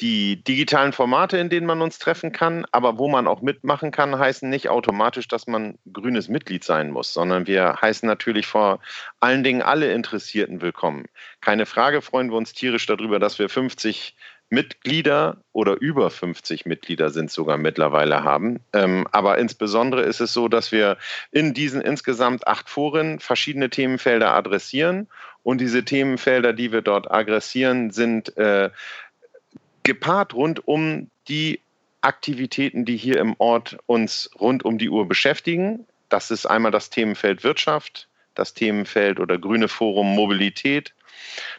die 0.00 0.42
digitalen 0.42 0.92
Formate, 0.92 1.38
in 1.38 1.48
denen 1.48 1.66
man 1.66 1.82
uns 1.82 1.98
treffen 1.98 2.32
kann, 2.32 2.66
aber 2.72 2.98
wo 2.98 3.08
man 3.08 3.26
auch 3.26 3.42
mitmachen 3.42 3.90
kann, 3.90 4.18
heißen 4.18 4.48
nicht 4.48 4.68
automatisch, 4.68 5.28
dass 5.28 5.46
man 5.46 5.78
grünes 5.92 6.28
Mitglied 6.28 6.64
sein 6.64 6.90
muss, 6.90 7.12
sondern 7.12 7.46
wir 7.46 7.78
heißen 7.80 8.06
natürlich 8.06 8.46
vor 8.46 8.80
allen 9.20 9.44
Dingen 9.44 9.62
alle 9.62 9.92
Interessierten 9.92 10.60
willkommen. 10.62 11.06
Keine 11.40 11.66
Frage, 11.66 12.02
freuen 12.02 12.30
wir 12.30 12.36
uns 12.36 12.52
tierisch 12.52 12.86
darüber, 12.86 13.18
dass 13.18 13.38
wir 13.38 13.48
50 13.48 14.14
Mitglieder 14.50 15.42
oder 15.52 15.78
über 15.80 16.10
50 16.10 16.64
Mitglieder 16.64 17.10
sind 17.10 17.30
sogar 17.30 17.58
mittlerweile 17.58 18.24
haben. 18.24 18.60
Ähm, 18.72 19.06
aber 19.12 19.38
insbesondere 19.38 20.02
ist 20.02 20.20
es 20.20 20.32
so, 20.32 20.48
dass 20.48 20.72
wir 20.72 20.96
in 21.30 21.52
diesen 21.52 21.82
insgesamt 21.82 22.46
acht 22.46 22.70
Foren 22.70 23.20
verschiedene 23.20 23.68
Themenfelder 23.68 24.32
adressieren. 24.32 25.08
Und 25.42 25.60
diese 25.60 25.84
Themenfelder, 25.84 26.52
die 26.52 26.72
wir 26.72 26.82
dort 26.82 27.10
adressieren, 27.10 27.90
sind 27.90 28.36
äh, 28.38 28.70
gepaart 29.88 30.34
rund 30.34 30.68
um 30.68 31.10
die 31.28 31.60
Aktivitäten, 32.02 32.84
die 32.84 32.96
hier 32.96 33.18
im 33.18 33.34
Ort 33.38 33.78
uns 33.86 34.30
rund 34.38 34.64
um 34.64 34.76
die 34.78 34.90
Uhr 34.90 35.08
beschäftigen. 35.08 35.86
Das 36.10 36.30
ist 36.30 36.46
einmal 36.46 36.70
das 36.70 36.90
Themenfeld 36.90 37.42
Wirtschaft, 37.42 38.06
das 38.34 38.52
Themenfeld 38.52 39.18
oder 39.18 39.38
Grüne 39.38 39.66
Forum 39.66 40.14
Mobilität, 40.14 40.92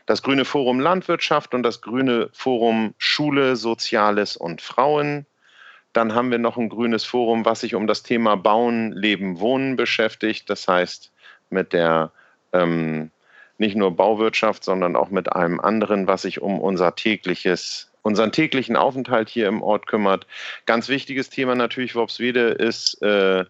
das 0.06 0.22
Grüne 0.22 0.46
Forum 0.46 0.80
Landwirtschaft 0.80 1.54
und 1.56 1.64
das 1.64 1.82
Grüne 1.82 2.30
Forum 2.32 2.94
Schule, 3.00 3.56
Soziales 3.56 4.38
und 4.38 4.62
Frauen. 4.62 5.26
Dann 5.92 6.14
haben 6.14 6.30
wir 6.30 6.38
noch 6.38 6.56
ein 6.56 6.70
grünes 6.70 7.04
Forum, 7.04 7.46
was 7.46 7.62
sich 7.62 7.74
um 7.74 7.88
das 7.88 8.04
Thema 8.04 8.36
Bauen, 8.38 8.92
Leben, 8.92 9.40
Wohnen 9.40 9.76
beschäftigt. 9.76 10.50
Das 10.50 10.68
heißt, 10.68 11.12
mit 11.50 11.74
der 11.74 12.12
ähm, 12.54 13.10
nicht 13.60 13.76
nur 13.76 13.96
Bauwirtschaft, 13.96 14.64
sondern 14.64 14.96
auch 14.96 15.10
mit 15.10 15.34
einem 15.34 15.60
anderen, 15.60 16.08
was 16.08 16.22
sich 16.24 16.42
um 16.42 16.60
unser 16.60 16.96
tägliches, 16.96 17.89
unseren 18.02 18.32
täglichen 18.32 18.76
Aufenthalt 18.76 19.30
hier 19.30 19.48
im 19.48 19.62
Ort 19.62 19.88
kümmert. 19.88 20.28
Ganz 20.66 20.90
wichtiges 20.90 21.30
Thema 21.30 21.56
natürlich, 21.56 21.96
Worpswede, 21.96 22.50
ist 22.50 23.02
äh, 23.02 23.46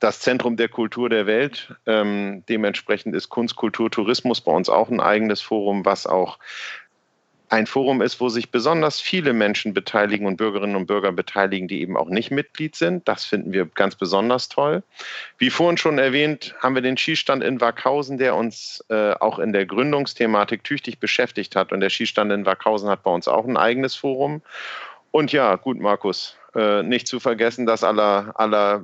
das 0.00 0.20
Zentrum 0.20 0.56
der 0.56 0.68
Kultur 0.68 1.08
der 1.08 1.26
Welt. 1.26 1.74
Ähm, 1.86 2.44
dementsprechend 2.48 3.14
ist 3.14 3.28
Kunst, 3.28 3.56
Kultur, 3.56 3.90
Tourismus 3.90 4.40
bei 4.40 4.52
uns 4.52 4.68
auch 4.68 4.90
ein 4.90 5.00
eigenes 5.00 5.40
Forum, 5.40 5.84
was 5.84 6.06
auch 6.06 6.38
ein 7.48 7.66
Forum 7.66 8.02
ist, 8.02 8.20
wo 8.20 8.28
sich 8.28 8.50
besonders 8.50 9.00
viele 9.00 9.32
Menschen 9.32 9.72
beteiligen 9.72 10.26
und 10.26 10.36
Bürgerinnen 10.36 10.74
und 10.74 10.86
Bürger 10.86 11.12
beteiligen, 11.12 11.68
die 11.68 11.80
eben 11.80 11.96
auch 11.96 12.08
nicht 12.08 12.30
Mitglied 12.30 12.74
sind. 12.74 13.06
Das 13.06 13.24
finden 13.24 13.52
wir 13.52 13.66
ganz 13.66 13.94
besonders 13.94 14.48
toll. 14.48 14.82
Wie 15.38 15.50
vorhin 15.50 15.76
schon 15.76 15.98
erwähnt, 15.98 16.54
haben 16.60 16.74
wir 16.74 16.82
den 16.82 16.96
Skistand 16.96 17.44
in 17.44 17.60
Wackhausen, 17.60 18.18
der 18.18 18.34
uns 18.34 18.84
äh, 18.88 19.12
auch 19.12 19.38
in 19.38 19.52
der 19.52 19.64
Gründungsthematik 19.66 20.64
tüchtig 20.64 20.98
beschäftigt 20.98 21.54
hat. 21.54 21.72
Und 21.72 21.80
der 21.80 21.90
Skistand 21.90 22.32
in 22.32 22.46
Wackhausen 22.46 22.88
hat 22.88 23.04
bei 23.04 23.10
uns 23.10 23.28
auch 23.28 23.46
ein 23.46 23.56
eigenes 23.56 23.94
Forum. 23.94 24.42
Und 25.12 25.32
ja, 25.32 25.54
gut, 25.54 25.78
Markus, 25.78 26.36
äh, 26.56 26.82
nicht 26.82 27.06
zu 27.06 27.20
vergessen 27.20 27.66
das 27.66 27.84
aller, 27.84 28.32
aller 28.36 28.82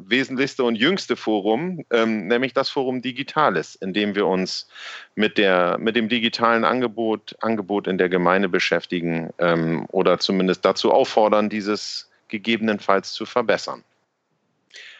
und 0.58 0.76
jüngste 0.76 1.16
Forum, 1.16 1.84
ähm, 1.90 2.26
nämlich 2.26 2.52
das 2.52 2.68
Forum 2.68 3.00
Digitales, 3.00 3.76
in 3.76 3.94
dem 3.94 4.14
wir 4.14 4.26
uns 4.26 4.68
mit, 5.14 5.38
der, 5.38 5.78
mit 5.78 5.96
dem 5.96 6.10
digitalen 6.10 6.64
Angebot, 6.64 7.34
Angebot 7.40 7.86
in 7.86 7.96
der 7.96 8.10
Gemeinde 8.10 8.50
beschäftigen 8.50 9.30
ähm, 9.38 9.86
oder 9.90 10.18
zumindest 10.18 10.64
dazu 10.66 10.92
auffordern, 10.92 11.48
dieses 11.48 12.10
gegebenenfalls 12.28 13.12
zu 13.12 13.24
verbessern. 13.24 13.82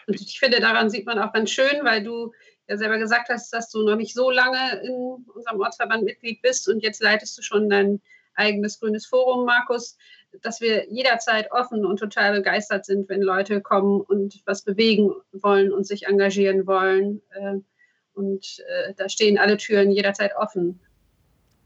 Und 0.07 0.21
ich 0.21 0.38
finde, 0.38 0.61
daran 0.61 0.88
sieht 0.88 1.05
man 1.05 1.19
auch 1.19 1.33
ganz 1.33 1.50
schön, 1.50 1.85
weil 1.85 2.02
du 2.02 2.33
ja 2.69 2.79
selber 2.79 2.97
gesagt 2.97 3.29
hast, 3.29 3.52
dass 3.52 3.71
du 3.71 3.83
noch 3.83 3.97
nicht 3.97 4.14
so 4.14 4.31
lange 4.31 4.81
in 4.83 5.26
unserem 5.35 5.61
Ortsverband 5.61 6.05
Mitglied 6.05 6.41
bist 6.41 6.69
und 6.69 6.83
jetzt 6.83 7.02
leitest 7.02 7.37
du 7.37 7.43
schon 7.43 7.69
dein 7.69 8.00
eigenes 8.35 8.81
grünes 8.81 9.07
Forum, 9.07 9.45
Markus 9.45 9.99
dass 10.41 10.61
wir 10.61 10.91
jederzeit 10.91 11.53
offen 11.53 11.85
und 11.85 11.99
total 11.99 12.33
begeistert 12.33 12.85
sind, 12.87 13.09
wenn 13.09 13.23
Leute 13.23 13.61
kommen 13.61 14.01
und 14.01 14.41
was 14.47 14.62
bewegen 14.62 15.12
wollen 15.33 15.73
und 15.73 15.87
sich 15.87 16.07
engagieren 16.07 16.67
wollen. 16.67 17.21
Äh, 17.31 17.59
und 18.15 18.62
äh, 18.69 18.95
da 18.97 19.09
stehen 19.09 19.39
alle 19.39 19.57
Türen 19.57 19.91
jederzeit 19.91 20.33
offen. 20.37 20.81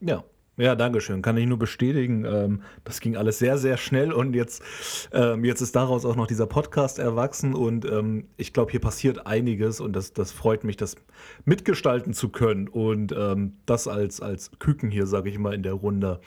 Ja, 0.01 0.25
ja, 0.59 0.75
danke 0.75 1.01
schön. 1.01 1.23
Kann 1.23 1.37
ich 1.37 1.47
nur 1.47 1.59
bestätigen. 1.59 2.25
Ähm, 2.25 2.63
das 2.85 3.01
ging 3.01 3.17
alles 3.17 3.39
sehr, 3.39 3.59
sehr 3.59 3.77
schnell 3.77 4.13
und 4.13 4.35
jetzt, 4.35 4.63
ähm, 5.13 5.45
jetzt 5.45 5.61
ist 5.61 5.77
daraus 5.77 6.05
auch 6.05 6.17
noch 6.17 6.27
dieser 6.27 6.47
Podcast 6.47 6.99
erwachsen 6.99 7.55
und 7.55 7.85
ähm, 7.85 8.29
ich 8.37 8.53
glaube, 8.53 8.71
hier 8.71 8.81
passiert 8.81 9.27
einiges 9.27 9.81
und 9.81 9.95
das, 9.95 10.13
das 10.13 10.33
freut 10.33 10.65
mich, 10.65 10.77
das 10.77 10.97
mitgestalten 11.45 12.15
zu 12.15 12.31
können 12.31 12.69
und 12.69 13.15
das 13.67 13.89
als, 13.89 14.21
als 14.21 14.51
Küken 14.59 14.91
hier, 14.91 15.07
sage 15.07 15.29
ich 15.29 15.39
mal, 15.39 15.55
in 15.55 15.63
der 15.63 15.75
Runde. 15.75 16.21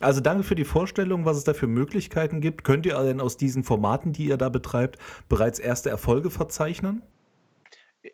Also 0.00 0.20
danke 0.20 0.42
für 0.42 0.54
die 0.54 0.64
Vorstellung, 0.64 1.24
was 1.24 1.38
es 1.38 1.44
da 1.44 1.54
für 1.54 1.66
Möglichkeiten 1.66 2.40
gibt. 2.40 2.64
Könnt 2.64 2.84
ihr 2.84 2.98
denn 3.02 3.20
aus 3.20 3.36
diesen 3.36 3.64
Formaten, 3.64 4.12
die 4.12 4.26
ihr 4.26 4.36
da 4.36 4.50
betreibt, 4.50 4.98
bereits 5.28 5.58
erste 5.58 5.88
Erfolge 5.88 6.30
verzeichnen? 6.30 7.02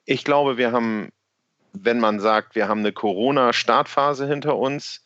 Ich 0.04 0.24
glaube, 0.24 0.56
wir 0.56 0.72
haben, 0.72 1.10
wenn 1.72 1.98
man 1.98 2.20
sagt, 2.20 2.54
wir 2.54 2.68
haben 2.68 2.80
eine 2.80 2.92
Corona-Startphase 2.92 4.28
hinter 4.28 4.56
uns, 4.56 5.04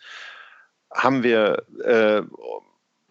haben 0.94 1.22
wir 1.22 1.64
äh, 1.82 2.22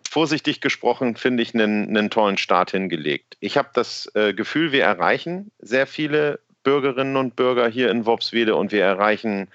vorsichtig 0.10 0.62
gesprochen, 0.62 1.16
finde 1.16 1.44
ich, 1.44 1.54
einen, 1.54 1.90
einen, 1.90 2.10
tollen 2.10 2.38
Start 2.38 2.72
hingelegt. 2.72 3.36
Ich 3.40 3.58
habe 3.58 3.70
das 3.74 4.10
äh, 4.16 4.34
Gefühl, 4.34 4.72
wir 4.72 4.84
erreichen 4.84 5.52
sehr 5.60 5.88
viele 5.88 6.40
Bürgerinnen 6.66 7.16
und 7.16 7.38
Bürger 7.38 7.70
hier 7.70 7.90
in 7.90 8.06
Worpswede 8.06 8.56
und 8.56 8.74
wir 8.74 8.84
erreichen 8.84 9.48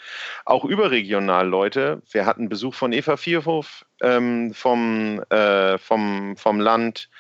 auch 0.47 0.65
überregional 0.65 1.47
Leute. 1.47 2.01
Wir 2.11 2.25
hatten 2.25 2.49
Besuch 2.49 2.73
von 2.73 2.95
Eva 2.95 3.19
Vierhof 3.19 3.85
ähm, 4.01 4.55
vom, 4.55 5.23
äh, 5.29 5.77
vom, 5.77 6.37
vom 6.39 6.61
Land, 6.61 7.11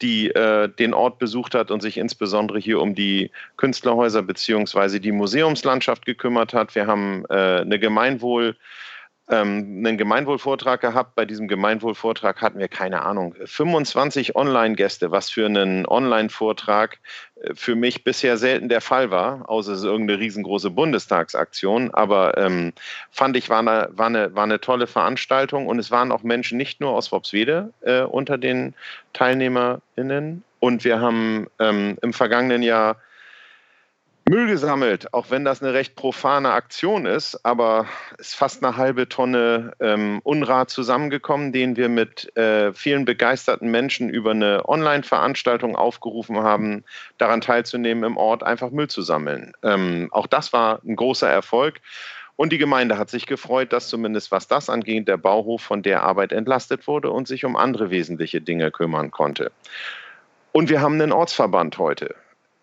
die 0.00 0.30
äh, 0.30 0.68
den 0.68 0.94
Ort 0.94 1.18
besucht 1.18 1.54
hat 1.54 1.70
und 1.70 1.82
sich 1.82 1.98
insbesondere 1.98 2.58
hier 2.58 2.80
um 2.80 2.94
die 2.94 3.30
Künstlerhäuser 3.56 4.22
bzw. 4.22 4.98
die 4.98 5.12
Museumslandschaft 5.12 6.06
gekümmert 6.06 6.54
hat. 6.54 6.74
Wir 6.74 6.86
haben 6.86 7.24
äh, 7.28 7.60
eine 7.60 7.76
Gemeinwohl- 7.76 8.54
ähm, 9.30 9.84
einen 9.84 9.98
Gemeinwohlvortrag 9.98 10.80
gehabt. 10.80 11.14
Bei 11.14 11.24
diesem 11.24 11.48
Gemeinwohlvortrag 11.48 12.42
hatten 12.42 12.58
wir 12.58 12.68
keine 12.68 13.02
Ahnung, 13.02 13.34
25 13.44 14.34
Online-Gäste, 14.34 15.10
was 15.10 15.30
für 15.30 15.46
einen 15.46 15.86
Online-Vortrag 15.86 16.98
äh, 17.42 17.54
für 17.54 17.74
mich 17.74 18.04
bisher 18.04 18.36
selten 18.36 18.68
der 18.68 18.80
Fall 18.80 19.10
war, 19.10 19.48
außer 19.48 19.72
es 19.72 19.80
ist 19.80 19.84
irgendeine 19.84 20.18
riesengroße 20.18 20.70
Bundestagsaktion. 20.70 21.92
Aber 21.92 22.36
ähm, 22.36 22.72
fand 23.10 23.36
ich, 23.36 23.48
war 23.48 23.60
eine, 23.60 23.88
war, 23.92 24.06
eine, 24.06 24.34
war 24.34 24.44
eine 24.44 24.60
tolle 24.60 24.86
Veranstaltung 24.86 25.66
und 25.66 25.78
es 25.78 25.90
waren 25.90 26.12
auch 26.12 26.22
Menschen 26.22 26.58
nicht 26.58 26.80
nur 26.80 26.90
aus 26.90 27.12
Worpswede 27.12 27.72
äh, 27.82 28.02
unter 28.02 28.38
den 28.38 28.74
TeilnehmerInnen. 29.12 30.42
Und 30.58 30.84
wir 30.84 31.00
haben 31.00 31.46
ähm, 31.58 31.98
im 32.02 32.12
vergangenen 32.12 32.62
Jahr 32.62 32.96
Müll 34.32 34.46
gesammelt, 34.46 35.12
auch 35.12 35.26
wenn 35.28 35.44
das 35.44 35.62
eine 35.62 35.74
recht 35.74 35.94
profane 35.94 36.52
Aktion 36.52 37.04
ist, 37.04 37.44
aber 37.44 37.84
es 38.18 38.28
ist 38.28 38.34
fast 38.34 38.64
eine 38.64 38.78
halbe 38.78 39.06
Tonne 39.06 39.74
ähm, 39.78 40.22
Unrat 40.24 40.70
zusammengekommen, 40.70 41.52
den 41.52 41.76
wir 41.76 41.90
mit 41.90 42.34
äh, 42.34 42.72
vielen 42.72 43.04
begeisterten 43.04 43.70
Menschen 43.70 44.08
über 44.08 44.30
eine 44.30 44.66
Online-Veranstaltung 44.66 45.76
aufgerufen 45.76 46.38
haben, 46.38 46.82
daran 47.18 47.42
teilzunehmen, 47.42 48.04
im 48.04 48.16
Ort 48.16 48.42
einfach 48.42 48.70
Müll 48.70 48.88
zu 48.88 49.02
sammeln. 49.02 49.52
Ähm, 49.62 50.08
auch 50.12 50.26
das 50.26 50.54
war 50.54 50.80
ein 50.82 50.96
großer 50.96 51.28
Erfolg. 51.28 51.82
Und 52.34 52.54
die 52.54 52.58
Gemeinde 52.58 52.96
hat 52.96 53.10
sich 53.10 53.26
gefreut, 53.26 53.74
dass 53.74 53.88
zumindest 53.88 54.30
was 54.30 54.48
das 54.48 54.70
angeht, 54.70 55.08
der 55.08 55.18
Bauhof 55.18 55.60
von 55.60 55.82
der 55.82 56.04
Arbeit 56.04 56.32
entlastet 56.32 56.86
wurde 56.86 57.10
und 57.10 57.28
sich 57.28 57.44
um 57.44 57.54
andere 57.54 57.90
wesentliche 57.90 58.40
Dinge 58.40 58.70
kümmern 58.70 59.10
konnte. 59.10 59.52
Und 60.52 60.70
wir 60.70 60.80
haben 60.80 60.94
einen 60.94 61.12
Ortsverband 61.12 61.76
heute. 61.76 62.14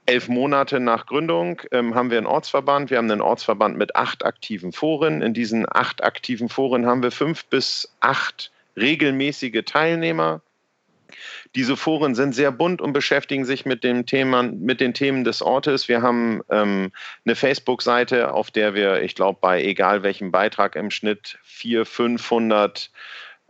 Elf 0.10 0.28
Monate 0.28 0.80
nach 0.80 1.06
Gründung 1.06 1.62
ähm, 1.72 1.94
haben 1.94 2.10
wir 2.10 2.18
einen 2.18 2.26
Ortsverband. 2.26 2.90
Wir 2.90 2.98
haben 2.98 3.12
einen 3.12 3.22
Ortsverband 3.22 3.78
mit 3.78 3.96
acht 3.96 4.26
aktiven 4.26 4.72
Foren. 4.72 5.22
In 5.22 5.36
diesen 5.36 5.68
acht 5.72 6.04
aktiven 6.04 6.50
Foren 6.50 6.88
haben 6.88 7.04
wir 7.04 7.12
fünf 7.12 7.46
bis 7.46 7.96
acht 8.00 8.52
regelmäßige 8.76 9.62
Teilnehmer. 9.66 10.42
Diese 11.54 11.78
Foren 11.78 12.16
sind 12.16 12.34
sehr 12.34 12.52
bunt 12.52 12.82
und 12.82 12.92
beschäftigen 12.92 13.46
sich 13.46 13.68
mit, 13.68 13.84
dem 13.84 14.08
Thema, 14.08 14.42
mit 14.42 14.82
den 14.82 14.96
Themen 14.96 15.24
des 15.26 15.44
Ortes. 15.44 15.88
Wir 15.88 16.02
haben 16.02 16.42
ähm, 16.50 16.92
eine 17.24 17.36
Facebook-Seite, 17.36 18.34
auf 18.34 18.50
der 18.50 18.74
wir, 18.74 19.04
ich 19.04 19.14
glaube, 19.14 19.38
bei 19.40 19.64
egal 19.64 20.02
welchem 20.02 20.32
Beitrag 20.32 20.76
im 20.76 20.90
Schnitt 20.90 21.38
400, 21.44 21.88
500 21.88 22.92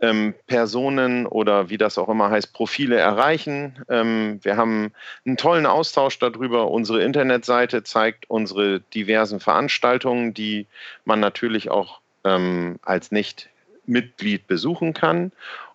ähm, 0.00 0.34
Personen 0.46 1.26
oder 1.26 1.70
wie 1.70 1.78
das 1.78 1.98
auch 1.98 2.08
immer 2.08 2.30
heißt, 2.30 2.52
Profile 2.52 2.96
erreichen. 2.96 3.84
Ähm, 3.88 4.40
wir 4.42 4.56
haben 4.56 4.92
einen 5.26 5.36
tollen 5.36 5.66
Austausch 5.66 6.18
darüber. 6.18 6.70
Unsere 6.70 7.02
Internetseite 7.02 7.82
zeigt 7.82 8.28
unsere 8.28 8.80
diversen 8.80 9.40
Veranstaltungen, 9.40 10.34
die 10.34 10.66
man 11.04 11.20
natürlich 11.20 11.70
auch 11.70 12.00
ähm, 12.24 12.78
als 12.82 13.12
Nicht-Mitglied 13.12 14.46
besuchen 14.46 14.94
kann. 14.94 15.32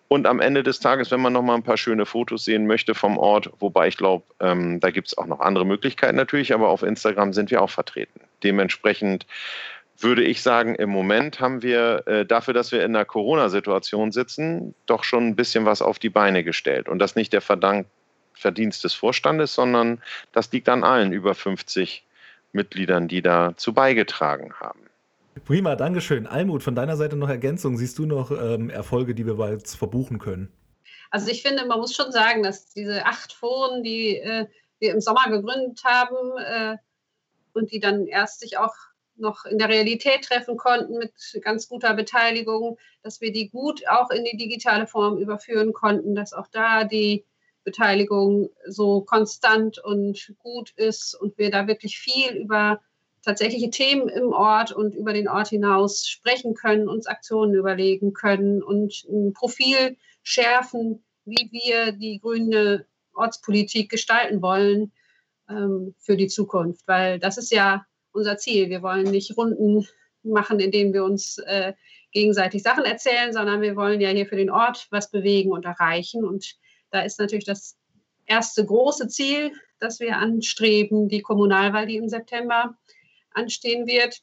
Und 0.08 0.26
am 0.26 0.40
Ende 0.40 0.62
des 0.62 0.78
Tages, 0.78 1.10
wenn 1.10 1.20
man 1.20 1.32
noch 1.32 1.42
mal 1.42 1.56
ein 1.56 1.64
paar 1.64 1.76
schöne 1.76 2.06
Fotos 2.06 2.44
sehen 2.44 2.66
möchte 2.66 2.94
vom 2.94 3.18
Ort, 3.18 3.50
wobei 3.58 3.88
ich 3.88 3.96
glaube, 3.96 4.24
ähm, 4.38 4.78
da 4.78 4.90
gibt 4.90 5.08
es 5.08 5.18
auch 5.18 5.26
noch 5.26 5.40
andere 5.40 5.66
Möglichkeiten 5.66 6.16
natürlich, 6.16 6.54
aber 6.54 6.68
auf 6.68 6.84
Instagram 6.84 7.32
sind 7.32 7.50
wir 7.50 7.60
auch 7.60 7.70
vertreten. 7.70 8.20
Dementsprechend 8.44 9.26
würde 9.98 10.22
ich 10.22 10.42
sagen, 10.42 10.74
im 10.74 10.90
Moment 10.90 11.40
haben 11.40 11.62
wir 11.62 12.06
äh, 12.06 12.26
dafür, 12.26 12.54
dass 12.54 12.72
wir 12.72 12.84
in 12.84 12.94
einer 12.94 13.04
Corona-Situation 13.04 14.12
sitzen, 14.12 14.74
doch 14.86 15.04
schon 15.04 15.26
ein 15.26 15.36
bisschen 15.36 15.64
was 15.64 15.82
auf 15.82 15.98
die 15.98 16.10
Beine 16.10 16.44
gestellt. 16.44 16.88
Und 16.88 16.98
das 16.98 17.16
nicht 17.16 17.32
der 17.32 17.40
Verdank 17.40 17.86
Verdienst 18.34 18.84
des 18.84 18.94
Vorstandes, 18.94 19.54
sondern 19.54 20.02
das 20.32 20.52
liegt 20.52 20.68
an 20.68 20.84
allen 20.84 21.12
über 21.12 21.34
50 21.34 22.04
Mitgliedern, 22.52 23.08
die 23.08 23.22
dazu 23.22 23.72
beigetragen 23.72 24.52
haben. 24.60 24.80
Prima, 25.44 25.76
Dankeschön. 25.76 26.26
Almut, 26.26 26.62
von 26.62 26.74
deiner 26.74 26.96
Seite 26.96 27.16
noch 27.16 27.28
Ergänzung. 27.28 27.76
Siehst 27.76 27.98
du 27.98 28.06
noch 28.06 28.30
ähm, 28.30 28.70
Erfolge, 28.70 29.14
die 29.14 29.26
wir 29.26 29.34
bald 29.34 29.68
verbuchen 29.68 30.18
können? 30.18 30.52
Also 31.10 31.30
ich 31.30 31.42
finde, 31.42 31.66
man 31.66 31.78
muss 31.78 31.94
schon 31.94 32.12
sagen, 32.12 32.42
dass 32.42 32.68
diese 32.68 33.04
acht 33.06 33.32
Foren, 33.32 33.82
die 33.82 34.16
äh, 34.16 34.46
wir 34.78 34.92
im 34.92 35.00
Sommer 35.00 35.30
gegründet 35.30 35.82
haben 35.84 36.16
äh, 36.38 36.76
und 37.52 37.72
die 37.72 37.80
dann 37.80 38.06
erst 38.06 38.40
sich 38.40 38.58
auch 38.58 38.74
noch 39.16 39.44
in 39.44 39.58
der 39.58 39.68
Realität 39.68 40.22
treffen 40.22 40.56
konnten 40.56 40.98
mit 40.98 41.12
ganz 41.42 41.68
guter 41.68 41.94
Beteiligung, 41.94 42.78
dass 43.02 43.20
wir 43.20 43.32
die 43.32 43.48
gut 43.48 43.86
auch 43.88 44.10
in 44.10 44.24
die 44.24 44.36
digitale 44.36 44.86
Form 44.86 45.18
überführen 45.18 45.72
konnten, 45.72 46.14
dass 46.14 46.32
auch 46.32 46.48
da 46.48 46.84
die 46.84 47.24
Beteiligung 47.64 48.50
so 48.66 49.00
konstant 49.00 49.78
und 49.78 50.34
gut 50.38 50.70
ist 50.76 51.14
und 51.14 51.36
wir 51.36 51.50
da 51.50 51.66
wirklich 51.66 51.98
viel 51.98 52.36
über 52.36 52.80
tatsächliche 53.22 53.70
Themen 53.70 54.08
im 54.08 54.32
Ort 54.32 54.70
und 54.70 54.94
über 54.94 55.12
den 55.12 55.28
Ort 55.28 55.48
hinaus 55.48 56.06
sprechen 56.06 56.54
können, 56.54 56.88
uns 56.88 57.08
Aktionen 57.08 57.54
überlegen 57.54 58.12
können 58.12 58.62
und 58.62 59.04
ein 59.08 59.32
Profil 59.32 59.96
schärfen, 60.22 61.04
wie 61.24 61.50
wir 61.50 61.90
die 61.90 62.20
grüne 62.20 62.86
Ortspolitik 63.14 63.90
gestalten 63.90 64.42
wollen 64.42 64.92
ähm, 65.50 65.96
für 65.98 66.16
die 66.16 66.28
Zukunft. 66.28 66.86
Weil 66.86 67.18
das 67.18 67.36
ist 67.36 67.50
ja 67.50 67.84
unser 68.16 68.36
Ziel. 68.36 68.68
Wir 68.68 68.82
wollen 68.82 69.10
nicht 69.10 69.36
Runden 69.36 69.86
machen, 70.22 70.58
in 70.58 70.70
denen 70.70 70.92
wir 70.92 71.04
uns 71.04 71.38
äh, 71.38 71.74
gegenseitig 72.12 72.62
Sachen 72.62 72.84
erzählen, 72.84 73.32
sondern 73.32 73.60
wir 73.60 73.76
wollen 73.76 74.00
ja 74.00 74.08
hier 74.08 74.26
für 74.26 74.36
den 74.36 74.50
Ort 74.50 74.88
was 74.90 75.10
bewegen 75.10 75.52
und 75.52 75.64
erreichen. 75.64 76.24
Und 76.24 76.56
da 76.90 77.02
ist 77.02 77.20
natürlich 77.20 77.44
das 77.44 77.76
erste 78.24 78.64
große 78.64 79.08
Ziel, 79.08 79.52
das 79.78 80.00
wir 80.00 80.16
anstreben, 80.16 81.08
die 81.08 81.20
Kommunalwahl, 81.20 81.86
die 81.86 81.96
im 81.96 82.08
September 82.08 82.76
anstehen 83.32 83.86
wird. 83.86 84.22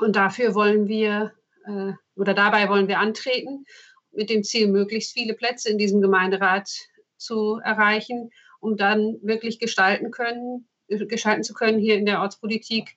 Und 0.00 0.16
dafür 0.16 0.54
wollen 0.54 0.88
wir 0.88 1.32
äh, 1.66 1.92
oder 2.16 2.34
dabei 2.34 2.68
wollen 2.68 2.88
wir 2.88 2.98
antreten, 2.98 3.64
mit 4.12 4.28
dem 4.28 4.42
Ziel, 4.42 4.68
möglichst 4.68 5.12
viele 5.12 5.34
Plätze 5.34 5.70
in 5.70 5.78
diesem 5.78 6.00
Gemeinderat 6.00 6.70
zu 7.16 7.60
erreichen, 7.64 8.30
um 8.60 8.76
dann 8.76 9.18
wirklich 9.22 9.58
gestalten 9.58 10.10
können, 10.10 10.68
gestalten 10.88 11.44
zu 11.44 11.54
können 11.54 11.78
hier 11.78 11.96
in 11.96 12.04
der 12.04 12.20
Ortspolitik, 12.20 12.96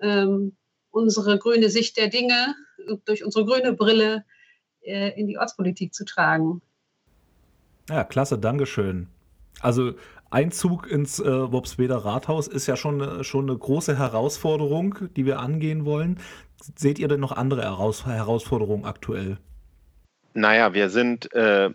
ähm, 0.00 0.56
unsere 0.90 1.38
grüne 1.38 1.68
Sicht 1.68 1.96
der 1.96 2.08
Dinge 2.08 2.54
durch 3.04 3.24
unsere 3.24 3.44
grüne 3.44 3.72
Brille 3.72 4.24
äh, 4.82 5.18
in 5.18 5.26
die 5.26 5.38
Ortspolitik 5.38 5.94
zu 5.94 6.04
tragen. 6.04 6.62
Ja, 7.88 8.04
klasse, 8.04 8.38
Dankeschön. 8.38 9.08
Also 9.60 9.94
Einzug 10.30 10.90
ins 10.90 11.20
äh, 11.20 11.52
Wobsweder 11.52 11.98
Rathaus 11.98 12.48
ist 12.48 12.66
ja 12.66 12.76
schon, 12.76 13.00
äh, 13.00 13.24
schon 13.24 13.48
eine 13.48 13.58
große 13.58 13.96
Herausforderung, 13.96 14.98
die 15.16 15.24
wir 15.24 15.38
angehen 15.38 15.84
wollen. 15.84 16.18
Seht 16.76 16.98
ihr 16.98 17.08
denn 17.08 17.20
noch 17.20 17.32
andere 17.32 17.62
Heraus 17.62 18.06
Herausforderungen 18.06 18.84
aktuell? 18.84 19.38
Naja, 20.34 20.74
wir 20.74 20.90
sind 20.90 21.32
äh, 21.32 21.70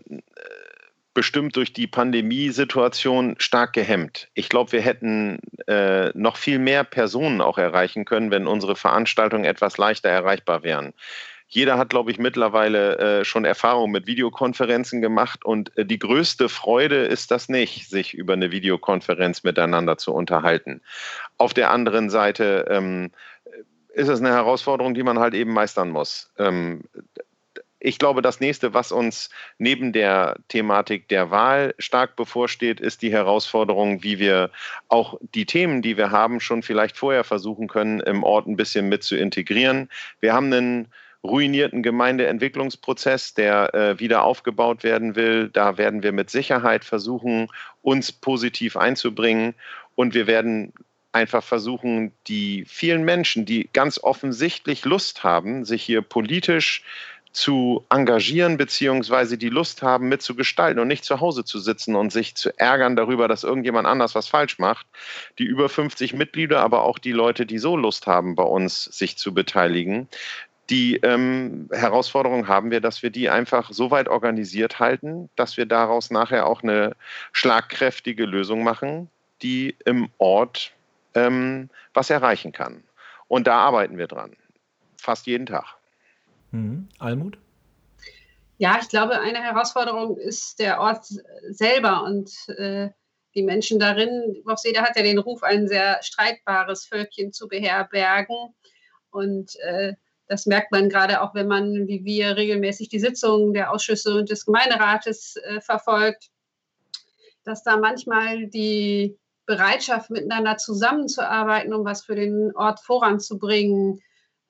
bestimmt 1.13 1.55
durch 1.55 1.73
die 1.73 1.87
Pandemiesituation 1.87 3.35
stark 3.37 3.73
gehemmt. 3.73 4.29
Ich 4.33 4.49
glaube, 4.49 4.71
wir 4.71 4.81
hätten 4.81 5.39
äh, 5.67 6.09
noch 6.17 6.37
viel 6.37 6.59
mehr 6.59 6.83
Personen 6.83 7.41
auch 7.41 7.57
erreichen 7.57 8.05
können, 8.05 8.31
wenn 8.31 8.47
unsere 8.47 8.75
Veranstaltungen 8.75 9.45
etwas 9.45 9.77
leichter 9.77 10.09
erreichbar 10.09 10.63
wären. 10.63 10.93
Jeder 11.53 11.77
hat, 11.77 11.89
glaube 11.89 12.11
ich, 12.11 12.17
mittlerweile 12.17 12.97
äh, 12.97 13.25
schon 13.25 13.43
Erfahrung 13.43 13.91
mit 13.91 14.07
Videokonferenzen 14.07 15.01
gemacht 15.01 15.43
und 15.43 15.77
äh, 15.77 15.85
die 15.85 15.99
größte 15.99 16.47
Freude 16.47 17.03
ist 17.03 17.29
das 17.29 17.49
nicht, 17.49 17.89
sich 17.89 18.13
über 18.13 18.33
eine 18.33 18.51
Videokonferenz 18.51 19.43
miteinander 19.43 19.97
zu 19.97 20.13
unterhalten. 20.13 20.81
Auf 21.37 21.53
der 21.53 21.71
anderen 21.71 22.09
Seite 22.09 22.67
ähm, 22.69 23.11
ist 23.93 24.07
es 24.07 24.21
eine 24.21 24.29
Herausforderung, 24.29 24.93
die 24.93 25.03
man 25.03 25.19
halt 25.19 25.33
eben 25.33 25.51
meistern 25.51 25.89
muss. 25.89 26.31
Ähm, 26.37 26.83
ich 27.83 27.97
glaube, 27.97 28.21
das 28.21 28.39
nächste, 28.39 28.73
was 28.73 28.91
uns 28.91 29.29
neben 29.57 29.91
der 29.91 30.37
Thematik 30.49 31.07
der 31.09 31.31
Wahl 31.31 31.73
stark 31.79 32.15
bevorsteht, 32.15 32.79
ist 32.79 33.01
die 33.01 33.11
Herausforderung, 33.11 34.03
wie 34.03 34.19
wir 34.19 34.51
auch 34.87 35.17
die 35.33 35.45
Themen, 35.45 35.81
die 35.81 35.97
wir 35.97 36.11
haben, 36.11 36.39
schon 36.39 36.61
vielleicht 36.61 36.95
vorher 36.95 37.23
versuchen 37.23 37.67
können, 37.67 37.99
im 37.99 38.23
Ort 38.23 38.47
ein 38.47 38.55
bisschen 38.55 38.87
mit 38.87 39.03
zu 39.03 39.15
integrieren. 39.17 39.89
Wir 40.19 40.33
haben 40.33 40.53
einen 40.53 40.87
ruinierten 41.23 41.81
Gemeindeentwicklungsprozess, 41.81 43.33
der 43.33 43.73
äh, 43.73 43.99
wieder 43.99 44.23
aufgebaut 44.23 44.83
werden 44.83 45.15
will. 45.15 45.49
Da 45.49 45.77
werden 45.77 46.03
wir 46.03 46.11
mit 46.11 46.29
Sicherheit 46.29 46.85
versuchen, 46.85 47.47
uns 47.81 48.11
positiv 48.11 48.77
einzubringen. 48.77 49.55
Und 49.95 50.13
wir 50.13 50.27
werden 50.27 50.71
einfach 51.11 51.43
versuchen, 51.43 52.11
die 52.27 52.63
vielen 52.67 53.03
Menschen, 53.03 53.45
die 53.45 53.69
ganz 53.73 53.99
offensichtlich 54.01 54.85
Lust 54.85 55.23
haben, 55.23 55.65
sich 55.65 55.83
hier 55.83 56.01
politisch 56.01 56.83
zu 57.31 57.85
engagieren, 57.89 58.57
beziehungsweise 58.57 59.37
die 59.37 59.49
Lust 59.49 59.81
haben, 59.81 60.09
mitzugestalten 60.09 60.81
und 60.81 60.87
nicht 60.87 61.05
zu 61.05 61.21
Hause 61.21 61.45
zu 61.45 61.59
sitzen 61.59 61.95
und 61.95 62.11
sich 62.11 62.35
zu 62.35 62.57
ärgern 62.59 62.95
darüber, 62.95 63.27
dass 63.27 63.43
irgendjemand 63.43 63.87
anders 63.87 64.15
was 64.15 64.27
falsch 64.27 64.59
macht. 64.59 64.85
Die 65.39 65.45
über 65.45 65.69
50 65.69 66.13
Mitglieder, 66.13 66.59
aber 66.61 66.83
auch 66.83 66.99
die 66.99 67.13
Leute, 67.13 67.45
die 67.45 67.57
so 67.57 67.77
Lust 67.77 68.07
haben, 68.07 68.35
bei 68.35 68.43
uns 68.43 68.83
sich 68.83 69.17
zu 69.17 69.33
beteiligen. 69.33 70.07
Die 70.69 70.97
ähm, 70.97 71.69
Herausforderung 71.71 72.47
haben 72.47 72.71
wir, 72.71 72.81
dass 72.81 73.03
wir 73.03 73.09
die 73.09 73.29
einfach 73.29 73.71
so 73.71 73.91
weit 73.91 74.07
organisiert 74.07 74.79
halten, 74.79 75.29
dass 75.35 75.57
wir 75.57 75.65
daraus 75.65 76.11
nachher 76.11 76.47
auch 76.47 76.63
eine 76.63 76.95
schlagkräftige 77.31 78.25
Lösung 78.25 78.63
machen, 78.63 79.09
die 79.41 79.75
im 79.85 80.09
Ort 80.17 80.71
ähm, 81.13 81.69
was 81.93 82.09
erreichen 82.09 82.51
kann. 82.51 82.83
Und 83.27 83.47
da 83.47 83.59
arbeiten 83.59 83.97
wir 83.97 84.07
dran. 84.07 84.35
Fast 84.97 85.27
jeden 85.27 85.45
Tag. 85.45 85.80
Mhm. 86.51 86.89
Almut? 86.99 87.37
Ja, 88.57 88.77
ich 88.79 88.89
glaube, 88.89 89.19
eine 89.19 89.41
Herausforderung 89.41 90.17
ist 90.17 90.59
der 90.59 90.79
Ort 90.79 91.05
selber 91.49 92.03
und 92.03 92.31
äh, 92.57 92.89
die 93.33 93.43
Menschen 93.43 93.79
darin. 93.79 94.41
Wofsede 94.45 94.81
hat 94.81 94.95
ja 94.95 95.03
den 95.03 95.17
Ruf, 95.17 95.41
ein 95.43 95.67
sehr 95.67 95.99
streitbares 96.03 96.85
Völkchen 96.85 97.33
zu 97.33 97.47
beherbergen. 97.47 98.53
Und 99.09 99.55
äh, 99.61 99.93
das 100.27 100.45
merkt 100.45 100.71
man 100.71 100.89
gerade 100.89 101.21
auch, 101.21 101.33
wenn 101.33 101.47
man, 101.47 101.87
wie 101.87 102.05
wir, 102.05 102.37
regelmäßig 102.37 102.89
die 102.89 102.99
Sitzungen 102.99 103.53
der 103.53 103.71
Ausschüsse 103.71 104.13
und 104.13 104.29
des 104.29 104.45
Gemeinderates 104.45 105.37
äh, 105.37 105.59
verfolgt, 105.61 106.29
dass 107.43 107.63
da 107.63 107.77
manchmal 107.77 108.47
die 108.47 109.17
Bereitschaft, 109.45 110.09
miteinander 110.09 110.57
zusammenzuarbeiten, 110.57 111.73
um 111.73 111.83
was 111.83 112.05
für 112.05 112.15
den 112.15 112.55
Ort 112.55 112.79
voranzubringen, 112.79 113.99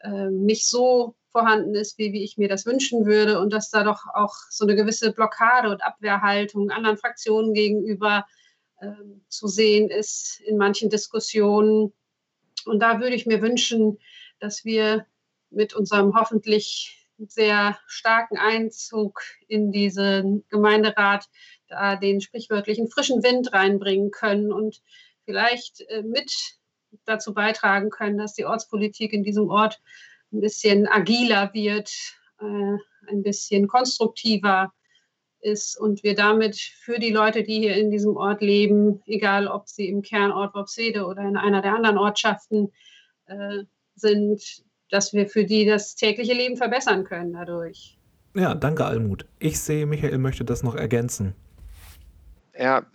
äh, 0.02 0.30
nicht 0.30 0.68
so 0.68 1.16
vorhanden 1.32 1.76
ist, 1.76 1.98
wie, 1.98 2.14
wie 2.14 2.24
ich 2.24 2.38
mir 2.38 2.50
das 2.50 2.66
wünschen 2.66 3.06
würde 3.06 3.40
und 3.40 3.52
dass 3.54 3.70
da 3.70 3.84
doch 3.84 4.06
auch 4.14 4.34
so 4.50 4.66
eine 4.66 4.76
gewisse 4.76 5.12
Blockade 5.12 5.70
und 5.70 5.84
Abwehrhaltung 5.84 6.70
anderen 6.70 6.98
Fraktionen 6.98 7.54
gegenüber 7.54 8.26
äh, 8.80 8.92
zu 9.28 9.48
sehen 9.48 9.90
ist 9.90 10.42
in 10.42 10.58
manchen 10.58 10.90
Diskussionen. 10.90 11.94
Und 12.66 12.80
da 12.80 13.00
würde 13.00 13.16
ich 13.16 13.26
mir 13.26 13.42
wünschen, 13.42 13.98
dass 14.40 14.66
wir 14.66 15.06
mit 15.50 15.74
unserem 15.74 16.14
hoffentlich 16.16 17.08
sehr 17.18 17.78
starken 17.88 18.38
Einzug 18.38 19.22
in 19.48 19.72
diesen 19.72 20.44
Gemeinderat 20.50 21.30
da 21.68 21.96
den 21.96 22.20
sprichwörtlichen 22.20 22.90
frischen 22.90 23.24
Wind 23.24 23.54
reinbringen 23.54 24.12
können 24.12 24.52
und 24.52 24.82
vielleicht 25.26 25.82
äh, 25.90 26.02
mit 26.02 26.34
dazu 27.06 27.34
beitragen 27.34 27.90
können, 27.90 28.18
dass 28.18 28.34
die 28.34 28.46
Ortspolitik 28.46 29.14
in 29.14 29.24
diesem 29.24 29.50
Ort 29.50 29.80
ein 30.32 30.42
bisschen 30.42 30.88
agiler 30.88 31.52
wird, 31.54 31.92
äh, 32.40 32.78
ein 33.10 33.24
bisschen 33.24 33.68
konstruktiver 33.68 34.72
ist 35.42 35.80
und 35.80 36.04
wir 36.04 36.16
damit 36.16 36.56
für 36.56 37.00
die 37.00 37.12
Leute, 37.12 37.44
die 37.44 37.60
hier 37.60 37.76
in 37.76 37.90
diesem 37.90 38.16
Ort 38.16 38.42
leben, 38.42 39.02
egal 39.08 39.48
ob 39.48 39.68
sie 39.68 39.88
im 39.88 40.02
Kernort 40.02 40.54
Worpswede 40.54 41.06
oder 41.06 41.24
in 41.24 41.38
einer 41.38 41.62
der 41.62 41.74
anderen 41.74 41.98
Ortschaften 41.98 42.72
äh, 43.26 43.64
sind, 43.96 44.64
dass 44.90 45.14
wir 45.14 45.28
für 45.28 45.46
die 45.46 45.66
das 45.66 45.96
tägliche 45.96 46.34
Leben 46.34 46.58
verbessern 46.58 47.04
können 47.06 47.34
dadurch. 47.34 47.98
Ja, 48.36 48.54
danke 48.56 48.86
Almut. 48.86 49.26
Ich 49.40 49.60
sehe, 49.60 49.86
Michael 49.86 50.18
möchte 50.18 50.46
das 50.46 50.64
noch 50.64 50.76
ergänzen. 50.76 51.34
Ja, 52.58 52.86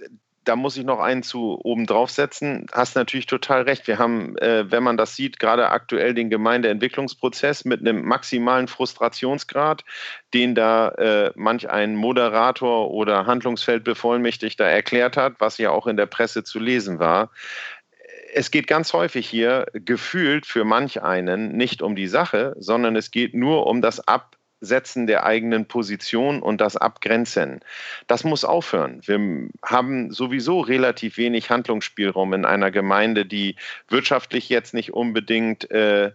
da 0.46 0.56
muss 0.56 0.76
ich 0.76 0.84
noch 0.84 1.00
einen 1.00 1.22
zu 1.22 1.58
oben 1.62 1.86
draufsetzen. 1.86 2.66
Hast 2.72 2.94
natürlich 2.94 3.26
total 3.26 3.62
recht. 3.62 3.86
Wir 3.86 3.98
haben, 3.98 4.38
äh, 4.38 4.70
wenn 4.70 4.82
man 4.82 4.96
das 4.96 5.16
sieht, 5.16 5.38
gerade 5.38 5.70
aktuell 5.70 6.14
den 6.14 6.30
Gemeindeentwicklungsprozess 6.30 7.64
mit 7.64 7.80
einem 7.80 8.04
maximalen 8.04 8.68
Frustrationsgrad, 8.68 9.84
den 10.32 10.54
da 10.54 10.88
äh, 10.90 11.32
manch 11.34 11.68
ein 11.68 11.96
Moderator 11.96 12.90
oder 12.92 13.26
Handlungsfeldbevollmächtigter 13.26 14.64
erklärt 14.64 15.16
hat, 15.16 15.34
was 15.40 15.58
ja 15.58 15.70
auch 15.70 15.88
in 15.88 15.96
der 15.96 16.06
Presse 16.06 16.44
zu 16.44 16.58
lesen 16.60 16.98
war 16.98 17.30
es 18.34 18.50
geht 18.50 18.66
ganz 18.66 18.92
häufig 18.92 19.26
hier 19.26 19.66
gefühlt 19.72 20.44
für 20.44 20.64
manch 20.64 21.02
einen 21.02 21.56
nicht 21.56 21.80
um 21.80 21.96
die 21.96 22.06
Sache, 22.06 22.54
sondern 22.58 22.94
es 22.94 23.10
geht 23.10 23.32
nur 23.32 23.66
um 23.66 23.80
das 23.80 24.06
Ab 24.06 24.35
Setzen 24.60 25.06
der 25.06 25.24
eigenen 25.24 25.66
Position 25.66 26.42
und 26.42 26.60
das 26.60 26.76
Abgrenzen. 26.76 27.60
Das 28.06 28.24
muss 28.24 28.44
aufhören. 28.44 29.00
Wir 29.04 29.48
haben 29.62 30.10
sowieso 30.12 30.60
relativ 30.60 31.16
wenig 31.16 31.50
Handlungsspielraum 31.50 32.32
in 32.32 32.44
einer 32.44 32.70
Gemeinde, 32.70 33.26
die 33.26 33.56
wirtschaftlich 33.88 34.48
jetzt 34.48 34.74
nicht 34.74 34.94
unbedingt 34.94 35.70
äh, 35.70 36.12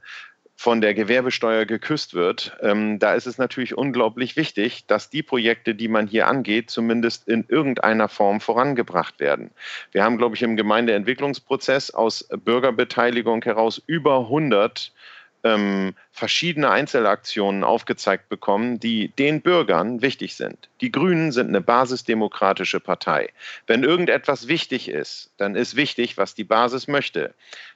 von 0.62 0.80
der 0.80 0.94
Gewerbesteuer 0.94 1.66
geküsst 1.66 2.14
wird. 2.14 2.56
Ähm, 2.62 3.00
da 3.00 3.16
ist 3.16 3.26
es 3.26 3.40
natürlich 3.40 3.76
unglaublich 3.76 4.36
wichtig, 4.36 4.86
dass 4.86 5.10
die 5.10 5.24
Projekte, 5.24 5.74
die 5.74 5.88
man 5.88 6.06
hier 6.06 6.28
angeht, 6.28 6.70
zumindest 6.70 7.28
in 7.28 7.46
irgendeiner 7.48 8.08
Form 8.08 8.40
vorangebracht 8.40 9.20
werden. 9.20 9.50
Wir 9.92 10.04
haben, 10.04 10.20
glaube 10.20 10.36
ich, 10.36 10.44
im 10.44 10.58
Gemeindeentwicklungsprozess 10.58 11.90
aus 11.90 12.30
Bürgerbeteiligung 12.46 13.44
heraus 13.44 13.82
über 13.88 14.20
100 14.20 14.94
ähm, 15.44 15.94
verschiedene 16.12 16.70
Einzelaktionen 16.70 17.64
aufgezeigt 17.64 18.30
bekommen, 18.30 18.80
die 18.80 19.10
den 19.10 19.42
Bürgern 19.42 20.02
wichtig 20.02 20.36
sind. 20.36 20.70
Die 20.82 20.92
Grünen 20.92 21.32
sind 21.32 21.48
eine 21.48 21.62
basisdemokratische 21.62 22.80
Partei. 22.80 23.30
Wenn 23.68 23.84
irgendetwas 23.84 24.48
wichtig 24.48 24.90
ist, 24.90 25.32
dann 25.38 25.56
ist 25.56 25.76
wichtig, 25.76 26.18
was 26.18 26.36
die 26.36 26.44
Basis 26.44 26.88
möchte. 26.88 27.34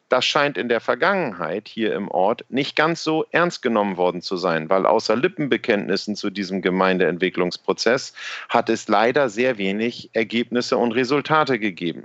Das 0.07 0.23
scheint 0.23 0.55
in 0.55 0.69
der 0.69 0.81
Vergangenheit 0.81 1.67
hier 1.67 1.95
im 1.95 2.09
Ort 2.09 2.45
nicht 2.49 2.75
ganz 2.75 3.03
so 3.03 3.25
ernst 3.31 3.63
genommen 3.63 3.97
worden 3.97 4.21
zu 4.21 4.37
sein, 4.37 4.69
weil 4.69 4.85
außer 4.85 5.15
Lippenbekenntnissen 5.15 6.15
zu 6.15 6.29
diesem 6.29 6.61
Gemeindeentwicklungsprozess 6.61 8.13
hat 8.49 8.69
es 8.69 8.87
leider 8.87 9.29
sehr 9.29 9.57
wenig 9.57 10.11
Ergebnisse 10.13 10.77
und 10.77 10.91
Resultate 10.91 11.57
gegeben. 11.57 12.03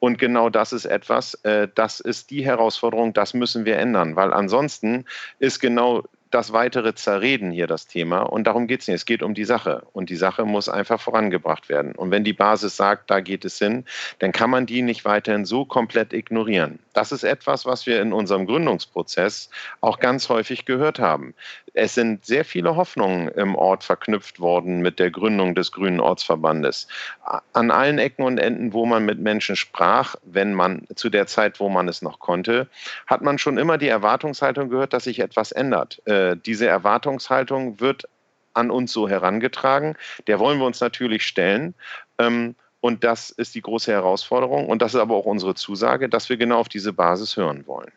Und 0.00 0.18
genau 0.18 0.48
das 0.50 0.72
ist 0.72 0.84
etwas, 0.84 1.34
äh, 1.44 1.68
das 1.74 2.00
ist 2.00 2.30
die 2.30 2.44
Herausforderung, 2.44 3.12
das 3.12 3.34
müssen 3.34 3.64
wir 3.64 3.78
ändern, 3.78 4.16
weil 4.16 4.32
ansonsten 4.32 5.04
ist 5.38 5.60
genau 5.60 6.04
das 6.30 6.52
weitere 6.52 6.94
Zerreden 6.94 7.50
hier 7.50 7.66
das 7.66 7.86
Thema. 7.86 8.20
Und 8.20 8.46
darum 8.46 8.66
geht 8.66 8.82
es 8.82 8.88
nicht. 8.88 8.96
Es 8.96 9.06
geht 9.06 9.22
um 9.22 9.34
die 9.34 9.44
Sache. 9.44 9.86
Und 9.92 10.10
die 10.10 10.16
Sache 10.16 10.44
muss 10.44 10.68
einfach 10.68 11.00
vorangebracht 11.00 11.68
werden. 11.68 11.94
Und 11.94 12.10
wenn 12.10 12.24
die 12.24 12.32
Basis 12.32 12.76
sagt, 12.76 13.10
da 13.10 13.20
geht 13.20 13.44
es 13.44 13.58
hin, 13.58 13.84
dann 14.18 14.32
kann 14.32 14.50
man 14.50 14.66
die 14.66 14.82
nicht 14.82 15.04
weiterhin 15.04 15.44
so 15.44 15.64
komplett 15.64 16.12
ignorieren. 16.12 16.78
Das 16.98 17.12
ist 17.12 17.22
etwas, 17.22 17.64
was 17.64 17.86
wir 17.86 18.02
in 18.02 18.12
unserem 18.12 18.44
Gründungsprozess 18.44 19.50
auch 19.80 20.00
ganz 20.00 20.28
häufig 20.28 20.64
gehört 20.64 20.98
haben. 20.98 21.32
Es 21.72 21.94
sind 21.94 22.26
sehr 22.26 22.44
viele 22.44 22.74
Hoffnungen 22.74 23.28
im 23.28 23.54
Ort 23.54 23.84
verknüpft 23.84 24.40
worden 24.40 24.80
mit 24.80 24.98
der 24.98 25.12
Gründung 25.12 25.54
des 25.54 25.70
Grünen 25.70 26.00
Ortsverbandes. 26.00 26.88
An 27.52 27.70
allen 27.70 28.00
Ecken 28.00 28.24
und 28.24 28.38
Enden, 28.38 28.72
wo 28.72 28.84
man 28.84 29.04
mit 29.04 29.20
Menschen 29.20 29.54
sprach, 29.54 30.16
wenn 30.24 30.54
man 30.54 30.88
zu 30.96 31.08
der 31.08 31.28
Zeit, 31.28 31.60
wo 31.60 31.68
man 31.68 31.86
es 31.86 32.02
noch 32.02 32.18
konnte, 32.18 32.66
hat 33.06 33.22
man 33.22 33.38
schon 33.38 33.58
immer 33.58 33.78
die 33.78 33.86
Erwartungshaltung 33.86 34.68
gehört, 34.68 34.92
dass 34.92 35.04
sich 35.04 35.20
etwas 35.20 35.52
ändert. 35.52 36.04
Äh, 36.08 36.36
diese 36.36 36.66
Erwartungshaltung 36.66 37.78
wird 37.78 38.08
an 38.54 38.72
uns 38.72 38.92
so 38.92 39.08
herangetragen. 39.08 39.94
Der 40.26 40.40
wollen 40.40 40.58
wir 40.58 40.66
uns 40.66 40.80
natürlich 40.80 41.24
stellen. 41.24 41.76
Ähm, 42.18 42.56
und 42.80 43.04
das 43.04 43.30
ist 43.30 43.54
die 43.54 43.62
große 43.62 43.90
Herausforderung. 43.90 44.68
Und 44.68 44.82
das 44.82 44.94
ist 44.94 45.00
aber 45.00 45.16
auch 45.16 45.26
unsere 45.26 45.54
Zusage, 45.54 46.08
dass 46.08 46.28
wir 46.28 46.36
genau 46.36 46.58
auf 46.58 46.68
diese 46.68 46.92
Basis 46.92 47.36
hören 47.36 47.66
wollen. 47.66 47.92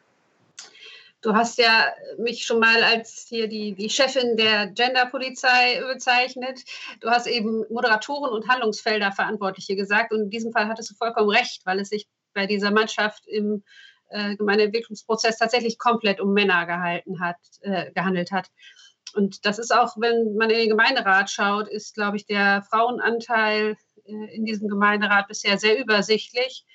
Du 1.21 1.35
hast 1.35 1.59
ja 1.59 1.85
mich 2.17 2.45
schon 2.45 2.59
mal 2.59 2.83
als 2.83 3.27
hier 3.29 3.47
die, 3.47 3.73
die 3.73 3.91
Chefin 3.91 4.37
der 4.37 4.65
Genderpolizei 4.67 5.79
bezeichnet. 5.93 6.63
Du 6.99 7.11
hast 7.11 7.27
eben 7.27 7.63
Moderatoren 7.69 8.31
und 8.31 8.47
Handlungsfelder 8.47 9.11
Verantwortliche 9.11 9.75
gesagt. 9.75 10.11
Und 10.11 10.21
in 10.21 10.29
diesem 10.31 10.51
Fall 10.51 10.67
hattest 10.67 10.89
du 10.89 10.95
vollkommen 10.95 11.29
recht, 11.29 11.63
weil 11.65 11.79
es 11.79 11.89
sich 11.89 12.07
bei 12.33 12.47
dieser 12.47 12.71
Mannschaft 12.71 13.27
im 13.27 13.63
äh, 14.09 14.35
Gemeindeentwicklungsprozess 14.35 15.37
tatsächlich 15.37 15.77
komplett 15.77 16.19
um 16.19 16.33
Männer 16.33 16.65
gehalten 16.65 17.19
hat, 17.19 17.37
äh, 17.61 17.91
gehandelt 17.91 18.31
hat. 18.31 18.49
Und 19.13 19.45
das 19.45 19.59
ist 19.59 19.75
auch, 19.75 19.95
wenn 19.97 20.35
man 20.35 20.49
in 20.49 20.57
den 20.57 20.69
Gemeinderat 20.69 21.29
schaut, 21.29 21.67
ist, 21.67 21.93
glaube 21.93 22.17
ich, 22.17 22.25
der 22.25 22.63
Frauenanteil 22.63 23.77
in 24.05 24.45
diesem 24.45 24.67
Gemeinderat 24.67 25.27
bisher 25.27 25.57
sehr 25.57 25.79
übersichtlich. 25.79 26.65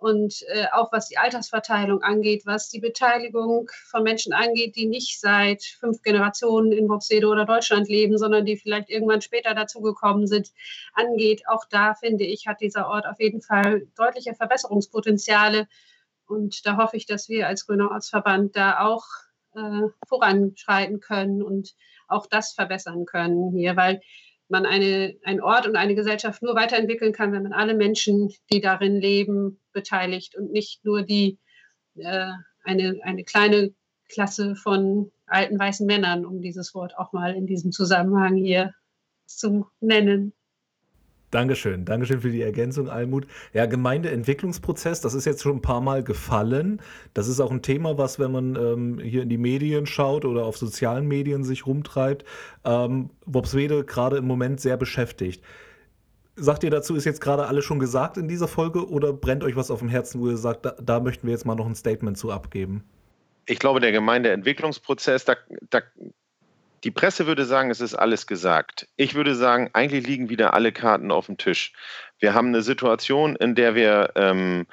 Und 0.00 0.42
äh, 0.48 0.64
auch 0.72 0.90
was 0.92 1.08
die 1.08 1.18
Altersverteilung 1.18 2.02
angeht, 2.02 2.46
was 2.46 2.70
die 2.70 2.80
Beteiligung 2.80 3.68
von 3.90 4.02
Menschen 4.02 4.32
angeht, 4.32 4.74
die 4.74 4.86
nicht 4.86 5.20
seit 5.20 5.62
fünf 5.62 6.00
Generationen 6.00 6.72
in 6.72 6.88
Bobsede 6.88 7.26
oder 7.26 7.44
Deutschland 7.44 7.86
leben, 7.86 8.16
sondern 8.16 8.46
die 8.46 8.56
vielleicht 8.56 8.88
irgendwann 8.88 9.20
später 9.20 9.54
dazugekommen 9.54 10.26
sind, 10.26 10.52
angeht, 10.94 11.42
auch 11.48 11.66
da 11.68 11.92
finde 11.94 12.24
ich, 12.24 12.46
hat 12.46 12.62
dieser 12.62 12.88
Ort 12.88 13.06
auf 13.06 13.20
jeden 13.20 13.42
Fall 13.42 13.86
deutliche 13.94 14.34
Verbesserungspotenziale. 14.34 15.68
Und 16.26 16.64
da 16.64 16.78
hoffe 16.78 16.96
ich, 16.96 17.04
dass 17.04 17.28
wir 17.28 17.46
als 17.46 17.66
Grüner 17.66 17.90
Ortsverband 17.90 18.56
da 18.56 18.80
auch 18.80 19.04
äh, 19.54 19.88
voranschreiten 20.08 21.00
können 21.00 21.42
und 21.42 21.74
auch 22.08 22.26
das 22.26 22.52
verbessern 22.52 23.04
können 23.04 23.52
hier, 23.52 23.76
weil 23.76 24.00
man 24.50 24.66
eine, 24.66 25.16
ein 25.24 25.40
Ort 25.40 25.66
und 25.66 25.76
eine 25.76 25.94
Gesellschaft 25.94 26.42
nur 26.42 26.54
weiterentwickeln 26.54 27.12
kann, 27.12 27.32
wenn 27.32 27.42
man 27.42 27.52
alle 27.52 27.74
Menschen, 27.74 28.30
die 28.52 28.60
darin 28.60 28.96
leben, 28.96 29.60
beteiligt 29.72 30.36
und 30.36 30.52
nicht 30.52 30.84
nur 30.84 31.02
die 31.02 31.38
äh, 31.96 32.30
eine, 32.64 32.98
eine 33.02 33.24
kleine 33.24 33.74
Klasse 34.08 34.56
von 34.56 35.12
alten 35.26 35.58
weißen 35.58 35.86
Männern, 35.86 36.24
um 36.24 36.40
dieses 36.40 36.74
Wort 36.74 36.96
auch 36.98 37.12
mal 37.12 37.34
in 37.34 37.46
diesem 37.46 37.70
Zusammenhang 37.70 38.36
hier 38.36 38.74
zu 39.26 39.66
nennen. 39.80 40.32
Dankeschön, 41.30 41.84
Dankeschön 41.84 42.20
für 42.20 42.30
die 42.30 42.42
Ergänzung, 42.42 42.88
Almut. 42.88 43.26
Ja, 43.52 43.66
Gemeindeentwicklungsprozess, 43.66 45.00
das 45.00 45.14
ist 45.14 45.26
jetzt 45.26 45.42
schon 45.42 45.56
ein 45.56 45.62
paar 45.62 45.80
Mal 45.80 46.02
gefallen. 46.02 46.82
Das 47.14 47.28
ist 47.28 47.38
auch 47.38 47.52
ein 47.52 47.62
Thema, 47.62 47.98
was, 47.98 48.18
wenn 48.18 48.32
man 48.32 48.56
ähm, 48.56 48.98
hier 48.98 49.22
in 49.22 49.28
die 49.28 49.38
Medien 49.38 49.86
schaut 49.86 50.24
oder 50.24 50.44
auf 50.44 50.56
sozialen 50.56 51.06
Medien 51.06 51.44
sich 51.44 51.66
rumtreibt, 51.66 52.24
ähm, 52.64 53.10
Bobswede 53.26 53.84
gerade 53.84 54.16
im 54.16 54.26
Moment 54.26 54.60
sehr 54.60 54.76
beschäftigt. 54.76 55.44
Sagt 56.34 56.64
ihr 56.64 56.70
dazu, 56.70 56.96
ist 56.96 57.04
jetzt 57.04 57.20
gerade 57.20 57.46
alles 57.46 57.64
schon 57.64 57.78
gesagt 57.78 58.16
in 58.16 58.26
dieser 58.26 58.48
Folge 58.48 58.88
oder 58.88 59.12
brennt 59.12 59.44
euch 59.44 59.54
was 59.54 59.70
auf 59.70 59.80
dem 59.80 59.88
Herzen, 59.88 60.20
wo 60.20 60.28
ihr 60.28 60.36
sagt, 60.36 60.64
da, 60.64 60.74
da 60.82 60.98
möchten 60.98 61.26
wir 61.28 61.32
jetzt 61.32 61.44
mal 61.44 61.54
noch 61.54 61.66
ein 61.66 61.76
Statement 61.76 62.18
zu 62.18 62.32
abgeben? 62.32 62.82
Ich 63.46 63.58
glaube, 63.58 63.80
der 63.80 63.92
Gemeindeentwicklungsprozess, 63.92 65.24
da, 65.24 65.36
da 65.70 65.82
die 66.84 66.90
Presse 66.90 67.26
würde 67.26 67.44
sagen, 67.44 67.70
es 67.70 67.80
ist 67.80 67.94
alles 67.94 68.26
gesagt. 68.26 68.88
Ich 68.96 69.14
würde 69.14 69.34
sagen, 69.34 69.70
eigentlich 69.72 70.06
liegen 70.06 70.28
wieder 70.28 70.54
alle 70.54 70.72
Karten 70.72 71.10
auf 71.10 71.26
dem 71.26 71.36
Tisch. 71.36 71.72
Wir 72.18 72.34
haben 72.34 72.48
eine 72.48 72.62
Situation, 72.62 73.36
in 73.36 73.54
der 73.54 73.74
wir 73.74 74.12
ähm, 74.14 74.66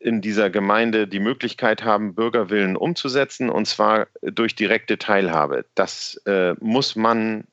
in 0.00 0.20
dieser 0.20 0.50
Gemeinde 0.50 1.08
die 1.08 1.20
Möglichkeit 1.20 1.84
haben, 1.84 2.14
Bürgerwillen 2.14 2.76
umzusetzen, 2.76 3.50
und 3.50 3.66
zwar 3.66 4.06
durch 4.22 4.54
direkte 4.54 4.98
Teilhabe. 4.98 5.64
Das 5.74 6.20
äh, 6.26 6.54
muss 6.60 6.96
man 6.96 7.44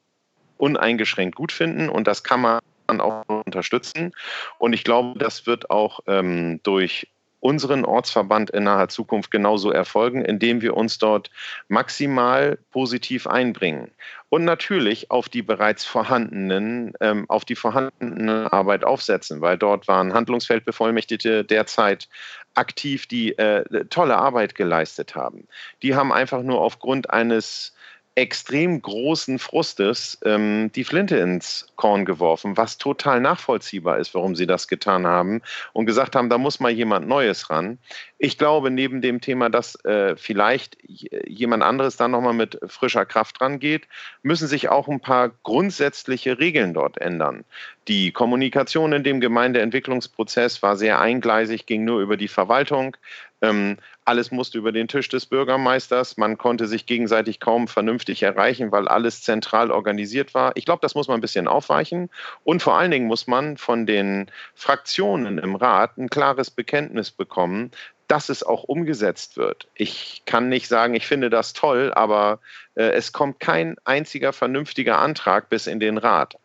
uneingeschränkt 0.58 1.36
gut 1.36 1.52
finden 1.52 1.90
und 1.90 2.08
das 2.08 2.24
kann 2.24 2.42
man 2.42 2.60
auch 2.88 3.24
unterstützen. 3.28 4.12
Und 4.58 4.74
ich 4.74 4.84
glaube, 4.84 5.20
das 5.20 5.46
wird 5.46 5.70
auch 5.70 6.02
ähm, 6.08 6.60
durch 6.64 7.08
unseren 7.40 7.86
Ortsverband 7.86 8.50
in 8.50 8.64
naher 8.64 8.90
Zukunft 8.90 9.32
genauso 9.32 9.72
erfolgen, 9.72 10.24
indem 10.24 10.62
wir 10.62 10.76
uns 10.76 10.98
dort 10.98 11.32
maximal 11.68 12.58
positiv 12.72 13.28
einbringen 13.28 13.92
und 14.30 14.46
natürlich 14.46 15.10
auf 15.10 15.30
die 15.30 15.42
bereits 15.42 15.86
vorhandenen, 15.86 16.94
ähm, 17.02 17.30
auf 17.30 17.46
die 17.46 17.56
vorhandene 17.56 18.52
Arbeit 18.52 18.84
aufsetzen, 18.84 19.42
weil 19.42 19.58
dort 19.58 19.88
waren 19.88 20.14
Handlungsfeldbevollmächtigte 20.14 21.44
derzeit 21.44 22.10
aktiv, 22.56 23.08
die 23.08 23.38
äh, 23.38 23.86
tolle 23.86 24.18
Arbeit 24.18 24.56
geleistet 24.56 25.16
haben. 25.16 25.48
Die 25.82 25.96
haben 25.96 26.12
einfach 26.12 26.44
nur 26.44 26.62
aufgrund 26.62 27.10
eines 27.10 27.74
extrem 28.16 28.82
großen 28.82 29.40
Frustes 29.40 30.18
ähm, 30.26 30.72
die 30.76 30.84
Flinte 30.84 31.18
ins 31.18 31.68
Korn 31.76 32.04
geworfen, 32.04 32.58
was 32.58 32.78
total 32.78 33.22
nachvollziehbar 33.22 33.98
ist, 33.98 34.14
warum 34.14 34.36
sie 34.36 34.46
das 34.46 34.68
getan 34.68 35.08
haben 35.08 35.42
und 35.72 35.86
gesagt 35.86 36.16
haben, 36.16 36.30
da 36.30 36.38
muss 36.38 36.60
mal 36.60 36.72
jemand 36.72 37.08
Neues 37.08 37.50
ran. 37.50 37.78
Ich 38.18 38.38
glaube, 38.38 38.72
neben 38.72 39.02
dem 39.02 39.22
Thema, 39.22 39.50
dass 39.50 39.76
äh, 39.86 40.18
vielleicht 40.18 40.78
jemand 40.84 41.64
anderes 41.64 41.96
dann 41.96 42.12
nochmal 42.12 42.34
mit 42.34 42.60
frischer 42.68 43.06
Kraft 43.06 43.40
rangeht, 43.40 43.88
müssen 44.22 44.48
sich 44.50 44.68
auch 44.68 44.90
ein 44.90 45.00
paar 45.00 45.30
grundsätzliche 45.44 46.40
Regeln 46.40 46.74
dort 46.74 47.00
ändern. 47.00 47.46
Die 47.88 48.12
Kommunikation 48.12 48.92
in 48.92 49.04
dem 49.04 49.22
Gemeindeentwicklungsprozess 49.22 50.62
war 50.62 50.76
sehr 50.76 51.00
eingleisig, 51.00 51.66
ging 51.66 51.86
nur 51.86 52.02
über 52.02 52.18
die 52.18 52.28
Verwaltung. 52.28 52.98
Ähm, 53.42 53.78
alles 54.10 54.32
musste 54.32 54.58
über 54.58 54.72
den 54.72 54.88
Tisch 54.88 55.08
des 55.08 55.28
Bürgermeisters. 55.28 56.18
Man 56.18 56.40
konnte 56.40 56.66
sich 56.66 56.88
gegenseitig 56.88 57.40
kaum 57.40 57.68
vernünftig 57.68 58.24
erreichen, 58.24 58.72
weil 58.72 58.88
alles 58.88 59.22
zentral 59.22 59.70
organisiert 59.70 60.34
war. 60.34 60.52
Ich 60.56 60.66
glaube, 60.66 60.80
das 60.82 60.96
muss 60.96 61.08
man 61.08 61.20
ein 61.20 61.22
bisschen 61.22 61.48
aufweichen. 61.48 62.10
Und 62.44 62.64
vor 62.64 62.76
allen 62.76 62.90
Dingen 62.90 63.06
muss 63.06 63.28
man 63.28 63.58
von 63.58 63.86
den 63.86 64.32
Fraktionen 64.56 65.38
im 65.38 65.56
Rat 65.56 66.00
ein 66.00 66.10
klares 66.10 66.50
Bekenntnis 66.50 67.12
bekommen, 67.12 67.70
dass 68.08 68.30
es 68.30 68.42
auch 68.42 68.64
umgesetzt 68.64 69.38
wird. 69.38 69.68
Ich 69.76 70.24
kann 70.26 70.50
nicht 70.50 70.68
sagen, 70.68 70.96
ich 70.96 71.06
finde 71.06 71.30
das 71.30 71.54
toll, 71.54 71.94
aber 71.94 72.40
äh, 72.74 72.90
es 72.90 73.14
kommt 73.14 73.40
kein 73.40 73.76
einziger 73.84 74.34
vernünftiger 74.34 74.98
Antrag 74.98 75.50
bis 75.50 75.68
in 75.68 75.80
den 75.80 76.00
Rat. 76.00 76.36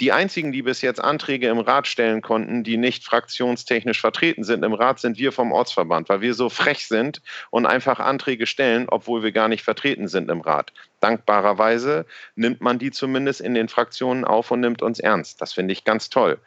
Die 0.00 0.12
einzigen, 0.12 0.52
die 0.52 0.62
bis 0.62 0.80
jetzt 0.80 1.02
Anträge 1.02 1.48
im 1.48 1.58
Rat 1.58 1.88
stellen 1.88 2.22
konnten, 2.22 2.62
die 2.62 2.76
nicht 2.76 3.04
fraktionstechnisch 3.04 4.00
vertreten 4.00 4.44
sind 4.44 4.64
im 4.64 4.72
Rat, 4.72 5.00
sind 5.00 5.18
wir 5.18 5.32
vom 5.32 5.50
Ortsverband, 5.50 6.08
weil 6.08 6.20
wir 6.20 6.34
so 6.34 6.48
frech 6.48 6.86
sind 6.86 7.20
und 7.50 7.66
einfach 7.66 7.98
Anträge 7.98 8.46
stellen, 8.46 8.86
obwohl 8.88 9.24
wir 9.24 9.32
gar 9.32 9.48
nicht 9.48 9.64
vertreten 9.64 10.06
sind 10.06 10.30
im 10.30 10.40
Rat. 10.40 10.72
Dankbarerweise 11.00 12.06
nimmt 12.36 12.60
man 12.60 12.78
die 12.78 12.92
zumindest 12.92 13.40
in 13.40 13.54
den 13.54 13.68
Fraktionen 13.68 14.24
auf 14.24 14.52
und 14.52 14.60
nimmt 14.60 14.82
uns 14.82 15.00
ernst. 15.00 15.40
Das 15.42 15.52
finde 15.52 15.72
ich 15.72 15.84
ganz 15.84 16.10
toll. 16.10 16.38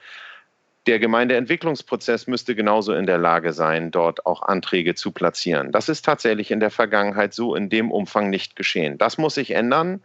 Der 0.88 0.98
Gemeindeentwicklungsprozess 0.98 2.26
müsste 2.26 2.56
genauso 2.56 2.94
in 2.94 3.06
der 3.06 3.20
Lage 3.20 3.54
sein, 3.54 3.92
dort 3.92 4.26
auch 4.26 4.42
Anträge 4.42 4.96
zu 4.96 5.12
platzieren. 5.12 5.72
Das 5.72 5.90
ist 5.90 6.04
tatsächlich 6.04 6.50
in 6.50 6.60
der 6.60 6.72
Vergangenheit 6.72 7.36
so 7.36 7.54
in 7.54 7.70
dem 7.70 7.92
Umfang 7.92 8.32
nicht 8.32 8.56
geschehen. 8.56 8.98
Das 8.98 9.20
muss 9.20 9.36
sich 9.36 9.52
ändern. 9.52 10.02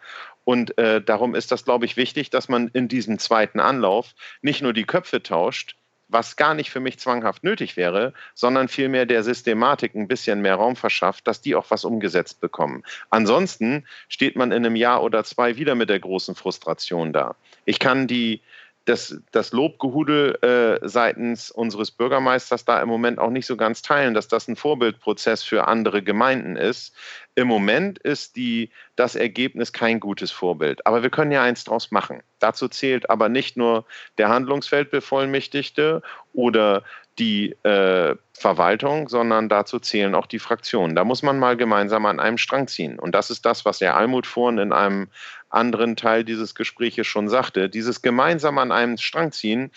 Und 0.47 0.79
äh, 0.79 1.03
darum 1.03 1.35
ist 1.35 1.51
das, 1.51 1.65
glaube 1.65 1.87
ich, 1.87 1.97
wichtig, 1.97 2.31
dass 2.31 2.49
man 2.49 2.69
in 2.69 2.87
diesem 2.87 3.19
zweiten 3.19 3.59
Anlauf 3.59 4.15
nicht 4.43 4.63
nur 4.63 4.73
die 4.73 4.85
Köpfe 4.85 5.21
tauscht, 5.21 5.75
was 6.07 6.37
gar 6.37 6.55
nicht 6.55 6.71
für 6.71 6.79
mich 6.79 7.01
zwanghaft 7.01 7.43
nötig 7.43 7.77
wäre, 7.77 8.13
sondern 8.33 8.69
vielmehr 8.69 9.07
der 9.07 9.25
Systematik 9.25 9.97
ein 9.97 10.07
bisschen 10.07 10.41
mehr 10.43 10.55
Raum 10.55 10.77
verschafft, 10.77 11.27
dass 11.27 11.41
die 11.41 11.57
auch 11.57 11.67
was 11.71 11.85
umgesetzt 11.85 12.41
bekommen. 12.41 12.85
Ansonsten 13.11 13.87
steht 14.07 14.37
man 14.37 14.53
in 14.53 14.65
einem 14.65 14.77
Jahr 14.77 15.03
oder 15.03 15.25
zwei 15.25 15.57
wieder 15.57 15.75
mit 15.75 15.91
der 15.91 15.99
großen 15.99 16.37
Frustration 16.37 17.13
da. 17.13 17.35
Ich 17.65 17.81
kann 17.81 18.07
die 18.07 18.41
das, 18.87 19.21
das 19.33 19.53
Lobgehudel 19.53 20.39
äh, 20.43 20.89
seitens 20.89 21.51
unseres 21.51 21.91
Bürgermeisters 21.91 22.65
da 22.65 22.81
im 22.81 22.89
Moment 22.89 23.19
auch 23.19 23.31
nicht 23.31 23.47
so 23.47 23.57
ganz 23.57 23.83
teilen, 23.83 24.15
dass 24.15 24.29
das 24.29 24.47
ein 24.47 24.55
Vorbildprozess 24.55 25.43
für 25.43 25.67
andere 25.67 26.03
Gemeinden 26.03 26.57
ist. 26.57 26.95
Im 27.35 27.49
Moment 27.49 27.99
ist 27.99 28.37
die, 28.37 28.71
das 28.95 29.17
Ergebnis 29.17 29.73
kein 29.73 29.99
gutes 29.99 30.31
Vorbild. 30.31 30.87
Aber 30.87 31.03
wir 31.03 31.11
können 31.11 31.33
ja 31.33 31.43
eins 31.43 31.65
draus 31.65 31.91
machen. 31.91 32.23
Dazu 32.39 32.69
zählt 32.69 33.11
aber 33.11 33.29
nicht 33.29 33.57
nur 33.57 33.85
der 34.19 34.29
Handlungsfeldbevollmächtigte 34.29 36.01
oder 36.33 36.85
die 37.19 37.53
äh, 37.65 38.15
Verwaltung, 38.35 39.09
sondern 39.09 39.49
dazu 39.49 39.79
zählen 39.81 40.15
auch 40.15 40.27
die 40.27 40.39
Fraktionen. 40.39 40.95
Da 40.95 41.05
muss 41.05 41.23
man 41.23 41.39
mal 41.39 41.57
gemeinsam 41.57 42.07
an 42.07 42.21
einem 42.21 42.39
Strang 42.39 42.69
ziehen. 42.69 42.99
Und 42.99 43.15
das 43.15 43.31
ist 43.31 43.47
das, 43.47 43.65
was 43.65 43.81
Herr 43.81 43.97
Almut 43.97 44.27
vorhin 44.27 44.59
in 44.59 44.73
einem 44.73 45.09
anderen 45.57 45.97
Teil 45.97 46.25
dieses 46.25 46.55
Gespräches 46.55 47.07
schon 47.07 47.29
sagte. 47.29 47.69
Dieses 47.69 48.03
gemeinsam 48.03 48.59
an 48.59 48.71
einem 48.73 48.97
Strang 48.99 49.33
ziehen 49.33 49.71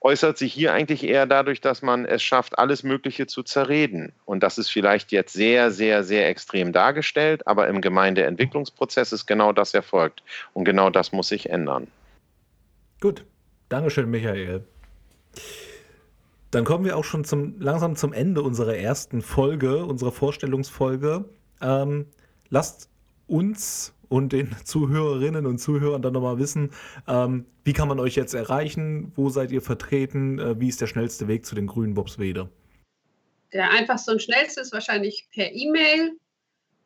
äußert 0.00 0.38
sich 0.38 0.52
hier 0.52 0.72
eigentlich 0.72 1.02
eher 1.04 1.26
dadurch, 1.26 1.60
dass 1.60 1.82
man 1.82 2.04
es 2.04 2.22
schafft, 2.22 2.58
alles 2.58 2.82
Mögliche 2.82 3.26
zu 3.26 3.42
zerreden. 3.42 4.12
Und 4.24 4.42
das 4.42 4.56
ist 4.56 4.68
vielleicht 4.68 5.10
jetzt 5.10 5.32
sehr, 5.32 5.70
sehr, 5.70 6.04
sehr 6.04 6.28
extrem 6.28 6.72
dargestellt, 6.72 7.46
aber 7.46 7.66
im 7.68 7.80
Gemeindeentwicklungsprozess 7.80 9.12
ist 9.12 9.26
genau 9.26 9.52
das 9.52 9.74
erfolgt. 9.74 10.22
Und 10.54 10.64
genau 10.64 10.90
das 10.90 11.12
muss 11.12 11.28
sich 11.28 11.50
ändern. 11.50 11.88
Gut, 13.00 13.24
Dankeschön, 13.68 14.08
Michael. 14.10 14.64
Dann 16.52 16.64
kommen 16.64 16.84
wir 16.84 16.96
auch 16.96 17.04
schon 17.04 17.24
zum, 17.24 17.60
langsam 17.60 17.96
zum 17.96 18.12
Ende 18.12 18.42
unserer 18.42 18.76
ersten 18.76 19.22
Folge, 19.22 19.84
unserer 19.84 20.12
Vorstellungsfolge. 20.12 21.24
Ähm, 21.60 22.06
lasst 22.48 22.88
uns 23.26 23.92
und 24.08 24.32
den 24.32 24.54
Zuhörerinnen 24.64 25.46
und 25.46 25.58
Zuhörern 25.58 26.02
dann 26.02 26.12
nochmal 26.12 26.38
wissen, 26.38 26.70
ähm, 27.06 27.46
wie 27.64 27.72
kann 27.72 27.88
man 27.88 28.00
euch 28.00 28.16
jetzt 28.16 28.34
erreichen, 28.34 29.12
wo 29.14 29.28
seid 29.28 29.50
ihr 29.50 29.62
vertreten, 29.62 30.38
äh, 30.38 30.60
wie 30.60 30.68
ist 30.68 30.80
der 30.80 30.86
schnellste 30.86 31.28
Weg 31.28 31.46
zu 31.46 31.54
den 31.54 31.66
grünen 31.66 31.94
Bobswede? 31.94 32.50
Der 33.52 33.70
einfachste 33.70 34.12
und 34.12 34.22
schnellste 34.22 34.60
ist 34.60 34.72
wahrscheinlich 34.72 35.28
per 35.32 35.52
E-Mail. 35.52 36.12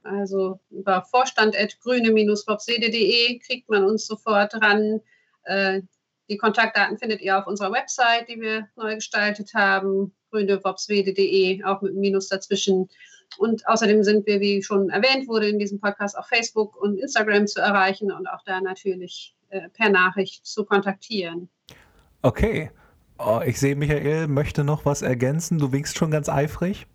Also 0.02 0.60
über 0.70 1.02
vorstand.grüne-bobswede.de 1.02 3.38
kriegt 3.40 3.68
man 3.68 3.84
uns 3.84 4.06
sofort 4.06 4.54
ran. 4.54 5.00
Äh, 5.44 5.82
die 6.30 6.38
Kontaktdaten 6.38 6.96
findet 6.96 7.20
ihr 7.20 7.36
auf 7.36 7.46
unserer 7.46 7.72
Website, 7.72 8.28
die 8.28 8.40
wir 8.40 8.68
neu 8.76 8.94
gestaltet 8.94 9.52
haben, 9.52 10.14
grünewobswede.de, 10.30 11.64
auch 11.64 11.82
mit 11.82 11.96
Minus 11.96 12.28
dazwischen. 12.28 12.88
Und 13.36 13.66
außerdem 13.66 14.02
sind 14.04 14.26
wir, 14.26 14.40
wie 14.40 14.62
schon 14.62 14.90
erwähnt 14.90 15.28
wurde, 15.28 15.48
in 15.48 15.58
diesem 15.58 15.80
Podcast 15.80 16.16
auf 16.16 16.26
Facebook 16.26 16.76
und 16.80 16.98
Instagram 16.98 17.46
zu 17.46 17.60
erreichen 17.60 18.12
und 18.12 18.28
auch 18.28 18.42
da 18.46 18.60
natürlich 18.60 19.34
äh, 19.50 19.68
per 19.70 19.90
Nachricht 19.90 20.46
zu 20.46 20.64
kontaktieren. 20.64 21.48
Okay. 22.22 22.70
Oh, 23.18 23.40
ich 23.44 23.58
sehe, 23.58 23.76
Michael 23.76 24.28
möchte 24.28 24.64
noch 24.64 24.84
was 24.84 25.02
ergänzen. 25.02 25.58
Du 25.58 25.72
winkst 25.72 25.98
schon 25.98 26.10
ganz 26.10 26.28
eifrig. 26.28 26.86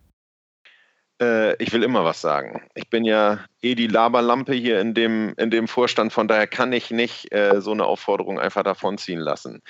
Äh, 1.22 1.62
ich 1.64 1.72
will 1.72 1.84
immer 1.84 2.04
was 2.04 2.20
sagen. 2.20 2.62
Ich 2.76 2.90
bin 2.90 3.06
ja 3.06 3.40
eh 3.62 3.76
die 3.76 3.88
Laberlampe 3.88 4.54
hier 4.54 4.82
in 4.82 4.94
dem, 4.94 5.34
in 5.38 5.50
dem 5.50 5.68
Vorstand, 5.68 6.12
von 6.12 6.28
daher 6.28 6.48
kann 6.48 6.74
ich 6.74 6.92
nicht 6.92 7.34
äh, 7.34 7.62
so 7.62 7.72
eine 7.72 7.86
Aufforderung 7.86 8.40
einfach 8.40 8.64
davonziehen 8.64 9.20
lassen. 9.20 9.62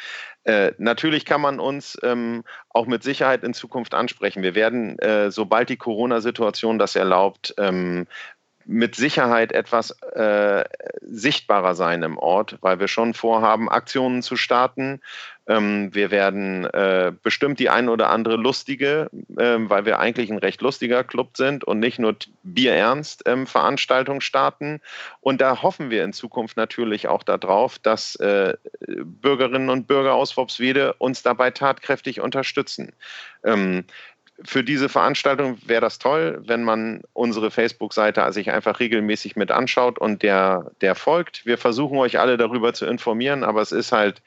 Äh, 0.43 0.73
natürlich 0.79 1.23
kann 1.25 1.41
man 1.41 1.60
uns 1.60 1.97
ähm, 2.03 2.43
auch 2.69 2.88
mit 2.88 3.03
Sicherheit 3.03 3.43
in 3.43 3.53
Zukunft 3.53 3.93
ansprechen. 3.93 4.41
Wir 4.41 4.55
werden, 4.55 4.97
äh, 4.99 5.29
sobald 5.29 5.69
die 5.69 5.77
Corona-Situation 5.77 6.79
das 6.79 6.95
erlaubt, 6.95 7.53
ähm, 7.58 8.08
mit 8.65 8.95
Sicherheit 8.95 9.51
etwas 9.51 9.91
äh, 10.13 10.63
sichtbarer 11.01 11.75
sein 11.75 12.04
im 12.04 12.17
Ort, 12.17 12.58
weil 12.62 12.80
wir 12.80 12.88
schon 12.88 13.13
vorhaben, 13.13 13.69
Aktionen 13.69 14.21
zu 14.21 14.36
starten. 14.36 15.01
Ähm, 15.47 15.93
wir 15.93 16.10
werden 16.10 16.65
äh, 16.65 17.13
bestimmt 17.21 17.60
die 17.60 17.69
ein 17.69 17.88
oder 17.88 18.10
andere 18.10 18.36
lustige, 18.36 19.10
äh, 19.38 19.58
weil 19.60 19.86
wir 19.86 19.99
eigentlich 19.99 20.32
ein 20.32 20.39
recht 20.39 20.62
lustiger 20.62 21.04
Club 21.04 21.38
sind 21.38 21.63
und 21.63 21.80
nicht 21.80 21.99
nur 21.99 22.15
bierernst 22.41 23.23
ähm, 23.28 23.45
Veranstaltung 23.45 24.21
starten. 24.21 24.82
Und 25.21 25.41
da 25.41 25.62
hoffen 25.62 25.91
wir 25.91 26.04
in 26.04 26.13
Zukunft 26.13 26.58
natürlich 26.58 27.08
auch 27.08 27.21
darauf, 27.21 27.78
dass 27.78 28.15
äh, 28.15 28.56
Bürgerinnen 28.88 29.69
und 29.69 29.86
Bürger 29.86 30.15
aus 30.15 30.36
Worpswede 30.36 30.93
uns 30.93 31.21
dabei 31.21 31.51
tatkräftig 31.51 32.21
unterstützen. 32.21 32.93
Ähm, 33.43 33.84
für 34.43 34.63
diese 34.63 34.89
Veranstaltung 34.89 35.57
wäre 35.65 35.81
das 35.81 35.97
toll, 35.97 36.41
wenn 36.45 36.63
man 36.63 37.01
unsere 37.13 37.51
Facebook-Seite 37.51 38.31
sich 38.33 38.51
einfach 38.51 38.79
regelmäßig 38.79 39.35
mit 39.35 39.51
anschaut 39.51 39.97
und 39.97 40.23
der, 40.23 40.71
der 40.81 40.95
folgt. 40.95 41.45
Wir 41.45 41.57
versuchen 41.57 41.97
euch 41.97 42.19
alle 42.19 42.35
darüber 42.35 42.73
zu 42.73 42.85
informieren, 42.85 43.43
aber 43.43 43.61
es 43.61 43.71
ist 43.71 43.93
halt 43.93 44.21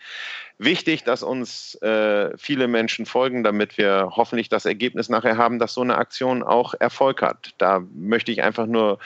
wichtig, 0.56 1.04
dass 1.04 1.22
uns 1.22 1.74
äh, 1.82 2.36
viele 2.38 2.68
Menschen 2.68 3.04
folgen, 3.04 3.44
damit 3.44 3.76
wir 3.76 4.10
hoffentlich 4.12 4.48
das 4.48 4.64
Ergebnis 4.64 5.10
nachher 5.10 5.36
haben, 5.36 5.58
dass 5.58 5.74
so 5.74 5.82
eine 5.82 5.98
Aktion 5.98 6.42
auch 6.42 6.74
Erfolg 6.78 7.20
hat. 7.20 7.50
Da 7.58 7.82
möchte 7.94 8.32
ich 8.32 8.42
einfach 8.42 8.66
nur 8.66 8.98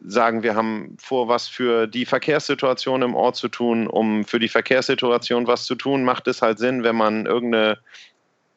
sagen, 0.00 0.42
wir 0.42 0.56
haben 0.56 0.96
vor, 1.00 1.28
was 1.28 1.46
für 1.46 1.86
die 1.86 2.04
Verkehrssituation 2.04 3.02
im 3.02 3.14
Ort 3.14 3.36
zu 3.36 3.48
tun. 3.48 3.86
Um 3.86 4.24
für 4.24 4.38
die 4.40 4.48
Verkehrssituation 4.48 5.46
was 5.46 5.64
zu 5.64 5.76
tun, 5.76 6.02
macht 6.04 6.26
es 6.26 6.42
halt 6.42 6.58
Sinn, 6.58 6.82
wenn 6.82 6.96
man 6.96 7.26
irgendeine 7.26 7.78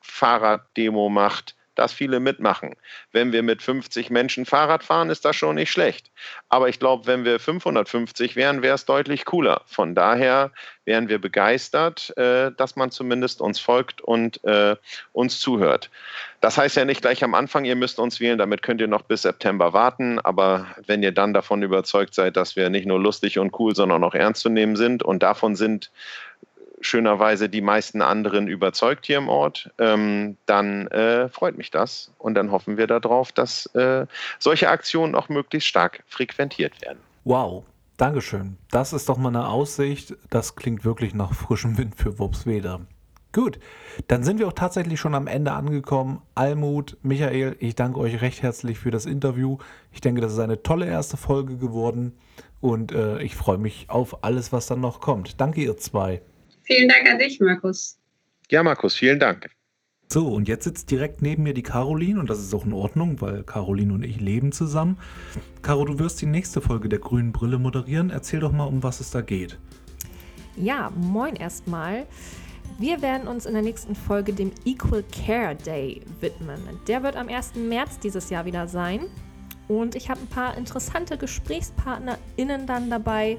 Fahrraddemo 0.01 1.09
macht 1.09 1.55
dass 1.75 1.93
viele 1.93 2.19
mitmachen. 2.19 2.75
Wenn 3.11 3.31
wir 3.31 3.43
mit 3.43 3.61
50 3.61 4.09
Menschen 4.09 4.45
Fahrrad 4.45 4.83
fahren, 4.83 5.09
ist 5.09 5.25
das 5.25 5.35
schon 5.35 5.55
nicht 5.55 5.71
schlecht. 5.71 6.11
Aber 6.49 6.69
ich 6.69 6.79
glaube, 6.79 7.07
wenn 7.07 7.25
wir 7.25 7.39
550 7.39 8.35
wären, 8.35 8.61
wäre 8.61 8.75
es 8.75 8.85
deutlich 8.85 9.25
cooler. 9.25 9.61
Von 9.65 9.95
daher 9.95 10.51
wären 10.85 11.09
wir 11.09 11.19
begeistert, 11.19 12.15
äh, 12.17 12.51
dass 12.57 12.75
man 12.75 12.91
zumindest 12.91 13.41
uns 13.41 13.59
folgt 13.59 14.01
und 14.01 14.43
äh, 14.43 14.75
uns 15.13 15.39
zuhört. 15.39 15.89
Das 16.41 16.57
heißt 16.57 16.75
ja 16.75 16.85
nicht 16.85 17.01
gleich 17.01 17.23
am 17.23 17.35
Anfang, 17.35 17.65
ihr 17.65 17.75
müsst 17.75 17.99
uns 17.99 18.19
wählen, 18.19 18.37
damit 18.37 18.63
könnt 18.63 18.81
ihr 18.81 18.87
noch 18.87 19.03
bis 19.03 19.21
September 19.21 19.73
warten. 19.73 20.19
Aber 20.19 20.67
wenn 20.85 21.03
ihr 21.03 21.11
dann 21.11 21.33
davon 21.33 21.61
überzeugt 21.61 22.15
seid, 22.15 22.35
dass 22.35 22.55
wir 22.55 22.69
nicht 22.69 22.87
nur 22.87 22.99
lustig 22.99 23.37
und 23.37 23.57
cool, 23.59 23.75
sondern 23.75 24.03
auch 24.03 24.15
ernst 24.15 24.41
zu 24.41 24.49
nehmen 24.49 24.75
sind 24.75 25.03
und 25.03 25.21
davon 25.21 25.55
sind 25.55 25.91
schönerweise 26.81 27.49
die 27.49 27.61
meisten 27.61 28.01
anderen 28.01 28.47
überzeugt 28.47 29.05
hier 29.05 29.17
im 29.17 29.29
Ort, 29.29 29.69
ähm, 29.77 30.37
dann 30.45 30.87
äh, 30.87 31.29
freut 31.29 31.57
mich 31.57 31.71
das. 31.71 32.11
Und 32.17 32.35
dann 32.35 32.51
hoffen 32.51 32.77
wir 32.77 32.87
darauf, 32.87 33.31
dass 33.31 33.67
äh, 33.75 34.05
solche 34.39 34.69
Aktionen 34.69 35.15
auch 35.15 35.29
möglichst 35.29 35.67
stark 35.67 36.03
frequentiert 36.07 36.81
werden. 36.81 36.99
Wow. 37.23 37.63
Dankeschön. 37.97 38.57
Das 38.71 38.93
ist 38.93 39.09
doch 39.09 39.17
mal 39.17 39.29
eine 39.29 39.47
Aussicht. 39.47 40.15
Das 40.31 40.55
klingt 40.55 40.83
wirklich 40.83 41.13
nach 41.13 41.33
frischem 41.33 41.77
Wind 41.77 41.95
für 41.95 42.17
Wobsweder. 42.17 42.81
Gut, 43.33 43.59
dann 44.07 44.23
sind 44.23 44.39
wir 44.39 44.47
auch 44.47 44.53
tatsächlich 44.53 44.99
schon 44.99 45.15
am 45.15 45.27
Ende 45.27 45.53
angekommen. 45.53 46.21
Almut, 46.35 46.97
Michael, 47.01 47.55
ich 47.59 47.75
danke 47.75 47.99
euch 47.99 48.21
recht 48.21 48.41
herzlich 48.41 48.77
für 48.77 48.91
das 48.91 49.05
Interview. 49.05 49.57
Ich 49.91 50.01
denke, 50.01 50.19
das 50.19 50.33
ist 50.33 50.39
eine 50.39 50.63
tolle 50.63 50.85
erste 50.85 51.15
Folge 51.15 51.55
geworden 51.57 52.17
und 52.59 52.91
äh, 52.91 53.21
ich 53.21 53.35
freue 53.35 53.57
mich 53.57 53.89
auf 53.89 54.23
alles, 54.23 54.51
was 54.51 54.67
dann 54.67 54.81
noch 54.81 54.99
kommt. 54.99 55.39
Danke, 55.39 55.61
ihr 55.61 55.77
zwei. 55.77 56.21
Vielen 56.63 56.89
Dank 56.89 57.09
an 57.09 57.19
dich, 57.19 57.39
Markus. 57.39 57.97
Ja, 58.49 58.63
Markus, 58.63 58.95
vielen 58.95 59.19
Dank. 59.19 59.49
So, 60.11 60.27
und 60.27 60.49
jetzt 60.49 60.65
sitzt 60.65 60.91
direkt 60.91 61.21
neben 61.21 61.43
mir 61.43 61.53
die 61.53 61.63
Caroline 61.63 62.19
und 62.19 62.29
das 62.29 62.39
ist 62.39 62.53
auch 62.53 62.65
in 62.65 62.73
Ordnung, 62.73 63.21
weil 63.21 63.43
Caroline 63.43 63.93
und 63.93 64.03
ich 64.03 64.19
leben 64.19 64.51
zusammen. 64.51 64.97
Caro, 65.61 65.85
du 65.85 65.99
wirst 65.99 66.21
die 66.21 66.25
nächste 66.25 66.59
Folge 66.59 66.89
der 66.89 66.99
Grünen 66.99 67.31
Brille 67.31 67.57
moderieren. 67.57 68.09
Erzähl 68.09 68.41
doch 68.41 68.51
mal, 68.51 68.65
um 68.65 68.83
was 68.83 68.99
es 68.99 69.11
da 69.11 69.21
geht. 69.21 69.57
Ja, 70.57 70.91
moin 70.97 71.37
erstmal. 71.37 72.07
Wir 72.77 73.01
werden 73.01 73.27
uns 73.27 73.45
in 73.45 73.53
der 73.53 73.61
nächsten 73.61 73.95
Folge 73.95 74.33
dem 74.33 74.51
Equal 74.65 75.03
Care 75.25 75.55
Day 75.55 76.01
widmen. 76.19 76.59
Der 76.87 77.03
wird 77.03 77.15
am 77.15 77.29
1. 77.29 77.55
März 77.55 77.99
dieses 77.99 78.29
Jahr 78.29 78.43
wieder 78.43 78.67
sein. 78.67 79.01
Und 79.69 79.95
ich 79.95 80.09
habe 80.09 80.19
ein 80.19 80.27
paar 80.27 80.57
interessante 80.57 81.17
GesprächspartnerInnen 81.17 82.67
dann 82.67 82.89
dabei, 82.89 83.37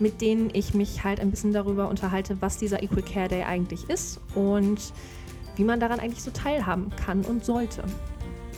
mit 0.00 0.20
denen 0.20 0.50
ich 0.52 0.74
mich 0.74 1.04
halt 1.04 1.20
ein 1.20 1.30
bisschen 1.30 1.52
darüber 1.52 1.88
unterhalte, 1.88 2.36
was 2.40 2.58
dieser 2.58 2.82
Equal 2.82 3.02
Care 3.02 3.28
Day 3.28 3.42
eigentlich 3.44 3.88
ist 3.88 4.20
und 4.34 4.92
wie 5.56 5.64
man 5.64 5.80
daran 5.80 6.00
eigentlich 6.00 6.22
so 6.22 6.30
teilhaben 6.30 6.90
kann 7.04 7.22
und 7.22 7.44
sollte. 7.44 7.84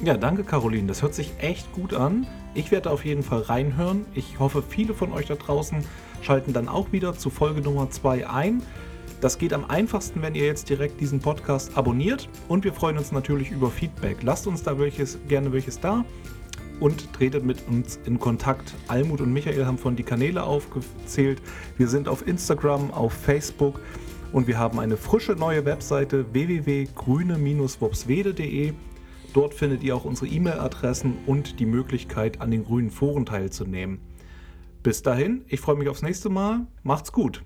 Ja, 0.03 0.17
danke 0.17 0.45
Caroline. 0.45 0.87
Das 0.89 1.03
hört 1.03 1.15
sich 1.15 1.33
echt 1.39 1.73
gut 1.73 1.95
an. 1.95 2.27
Ich 2.55 2.71
werde 2.71 2.91
auf 2.91 3.05
jeden 3.05 3.23
Fall 3.23 3.43
reinhören. 3.43 4.05
Ich 4.15 4.39
hoffe, 4.39 4.63
viele 4.67 4.95
von 4.95 5.13
euch 5.13 5.27
da 5.27 5.35
draußen 5.35 5.85
schalten 6.23 6.53
dann 6.53 6.69
auch 6.69 6.93
wieder 6.93 7.15
zu 7.15 7.31
Folge 7.31 7.61
Nummer 7.61 7.91
2 7.91 8.29
ein. 8.29 8.63
Das 9.21 9.39
geht 9.39 9.53
am 9.53 9.65
einfachsten, 9.65 10.21
wenn 10.21 10.35
ihr 10.35 10.47
jetzt 10.47 10.69
direkt 10.69 11.01
diesen 11.01 11.21
Podcast 11.21 11.77
abonniert. 11.77 12.29
Und 12.49 12.65
wir 12.65 12.73
freuen 12.73 12.99
uns 12.99 13.13
natürlich 13.13 13.51
über 13.53 13.71
Feedback. 13.71 14.19
Lasst 14.23 14.47
uns 14.47 14.63
da 14.63 14.79
welches, 14.79 15.19
gerne 15.29 15.53
welches 15.53 15.79
da 15.79 16.05
und 16.83 17.13
tretet 17.13 17.45
mit 17.45 17.69
uns 17.69 18.01
in 18.05 18.19
Kontakt. 18.19 18.75
Almut 18.89 19.21
und 19.21 19.33
Michael 19.33 19.65
haben 19.65 19.79
von 19.79 19.95
die 19.95 20.03
Kanäle 20.03 20.43
aufgezählt. 20.43 21.41
Wir 21.79 21.87
sind 21.87 22.09
auf 22.09 22.27
Instagram, 22.27 22.91
auf 22.91 23.13
Facebook 23.13 23.79
und 24.33 24.49
wir 24.49 24.59
haben 24.59 24.81
eine 24.81 24.97
frische 24.97 25.31
neue 25.33 25.65
Webseite 25.65 26.33
www.grüne-wobswede.de. 26.33 28.73
Dort 29.33 29.55
findet 29.55 29.85
ihr 29.85 29.95
auch 29.95 30.05
unsere 30.05 30.27
E-Mail-Adressen 30.27 31.19
und 31.27 31.61
die 31.61 31.67
Möglichkeit, 31.67 32.41
an 32.41 32.51
den 32.51 32.65
grünen 32.65 32.91
Foren 32.91 33.27
teilzunehmen. 33.27 34.01
Bis 34.83 35.03
dahin, 35.03 35.45
ich 35.47 35.61
freue 35.61 35.77
mich 35.77 35.89
aufs 35.89 36.03
nächste 36.03 36.31
Mal. 36.31 36.67
Macht's 36.83 37.13
gut. 37.13 37.45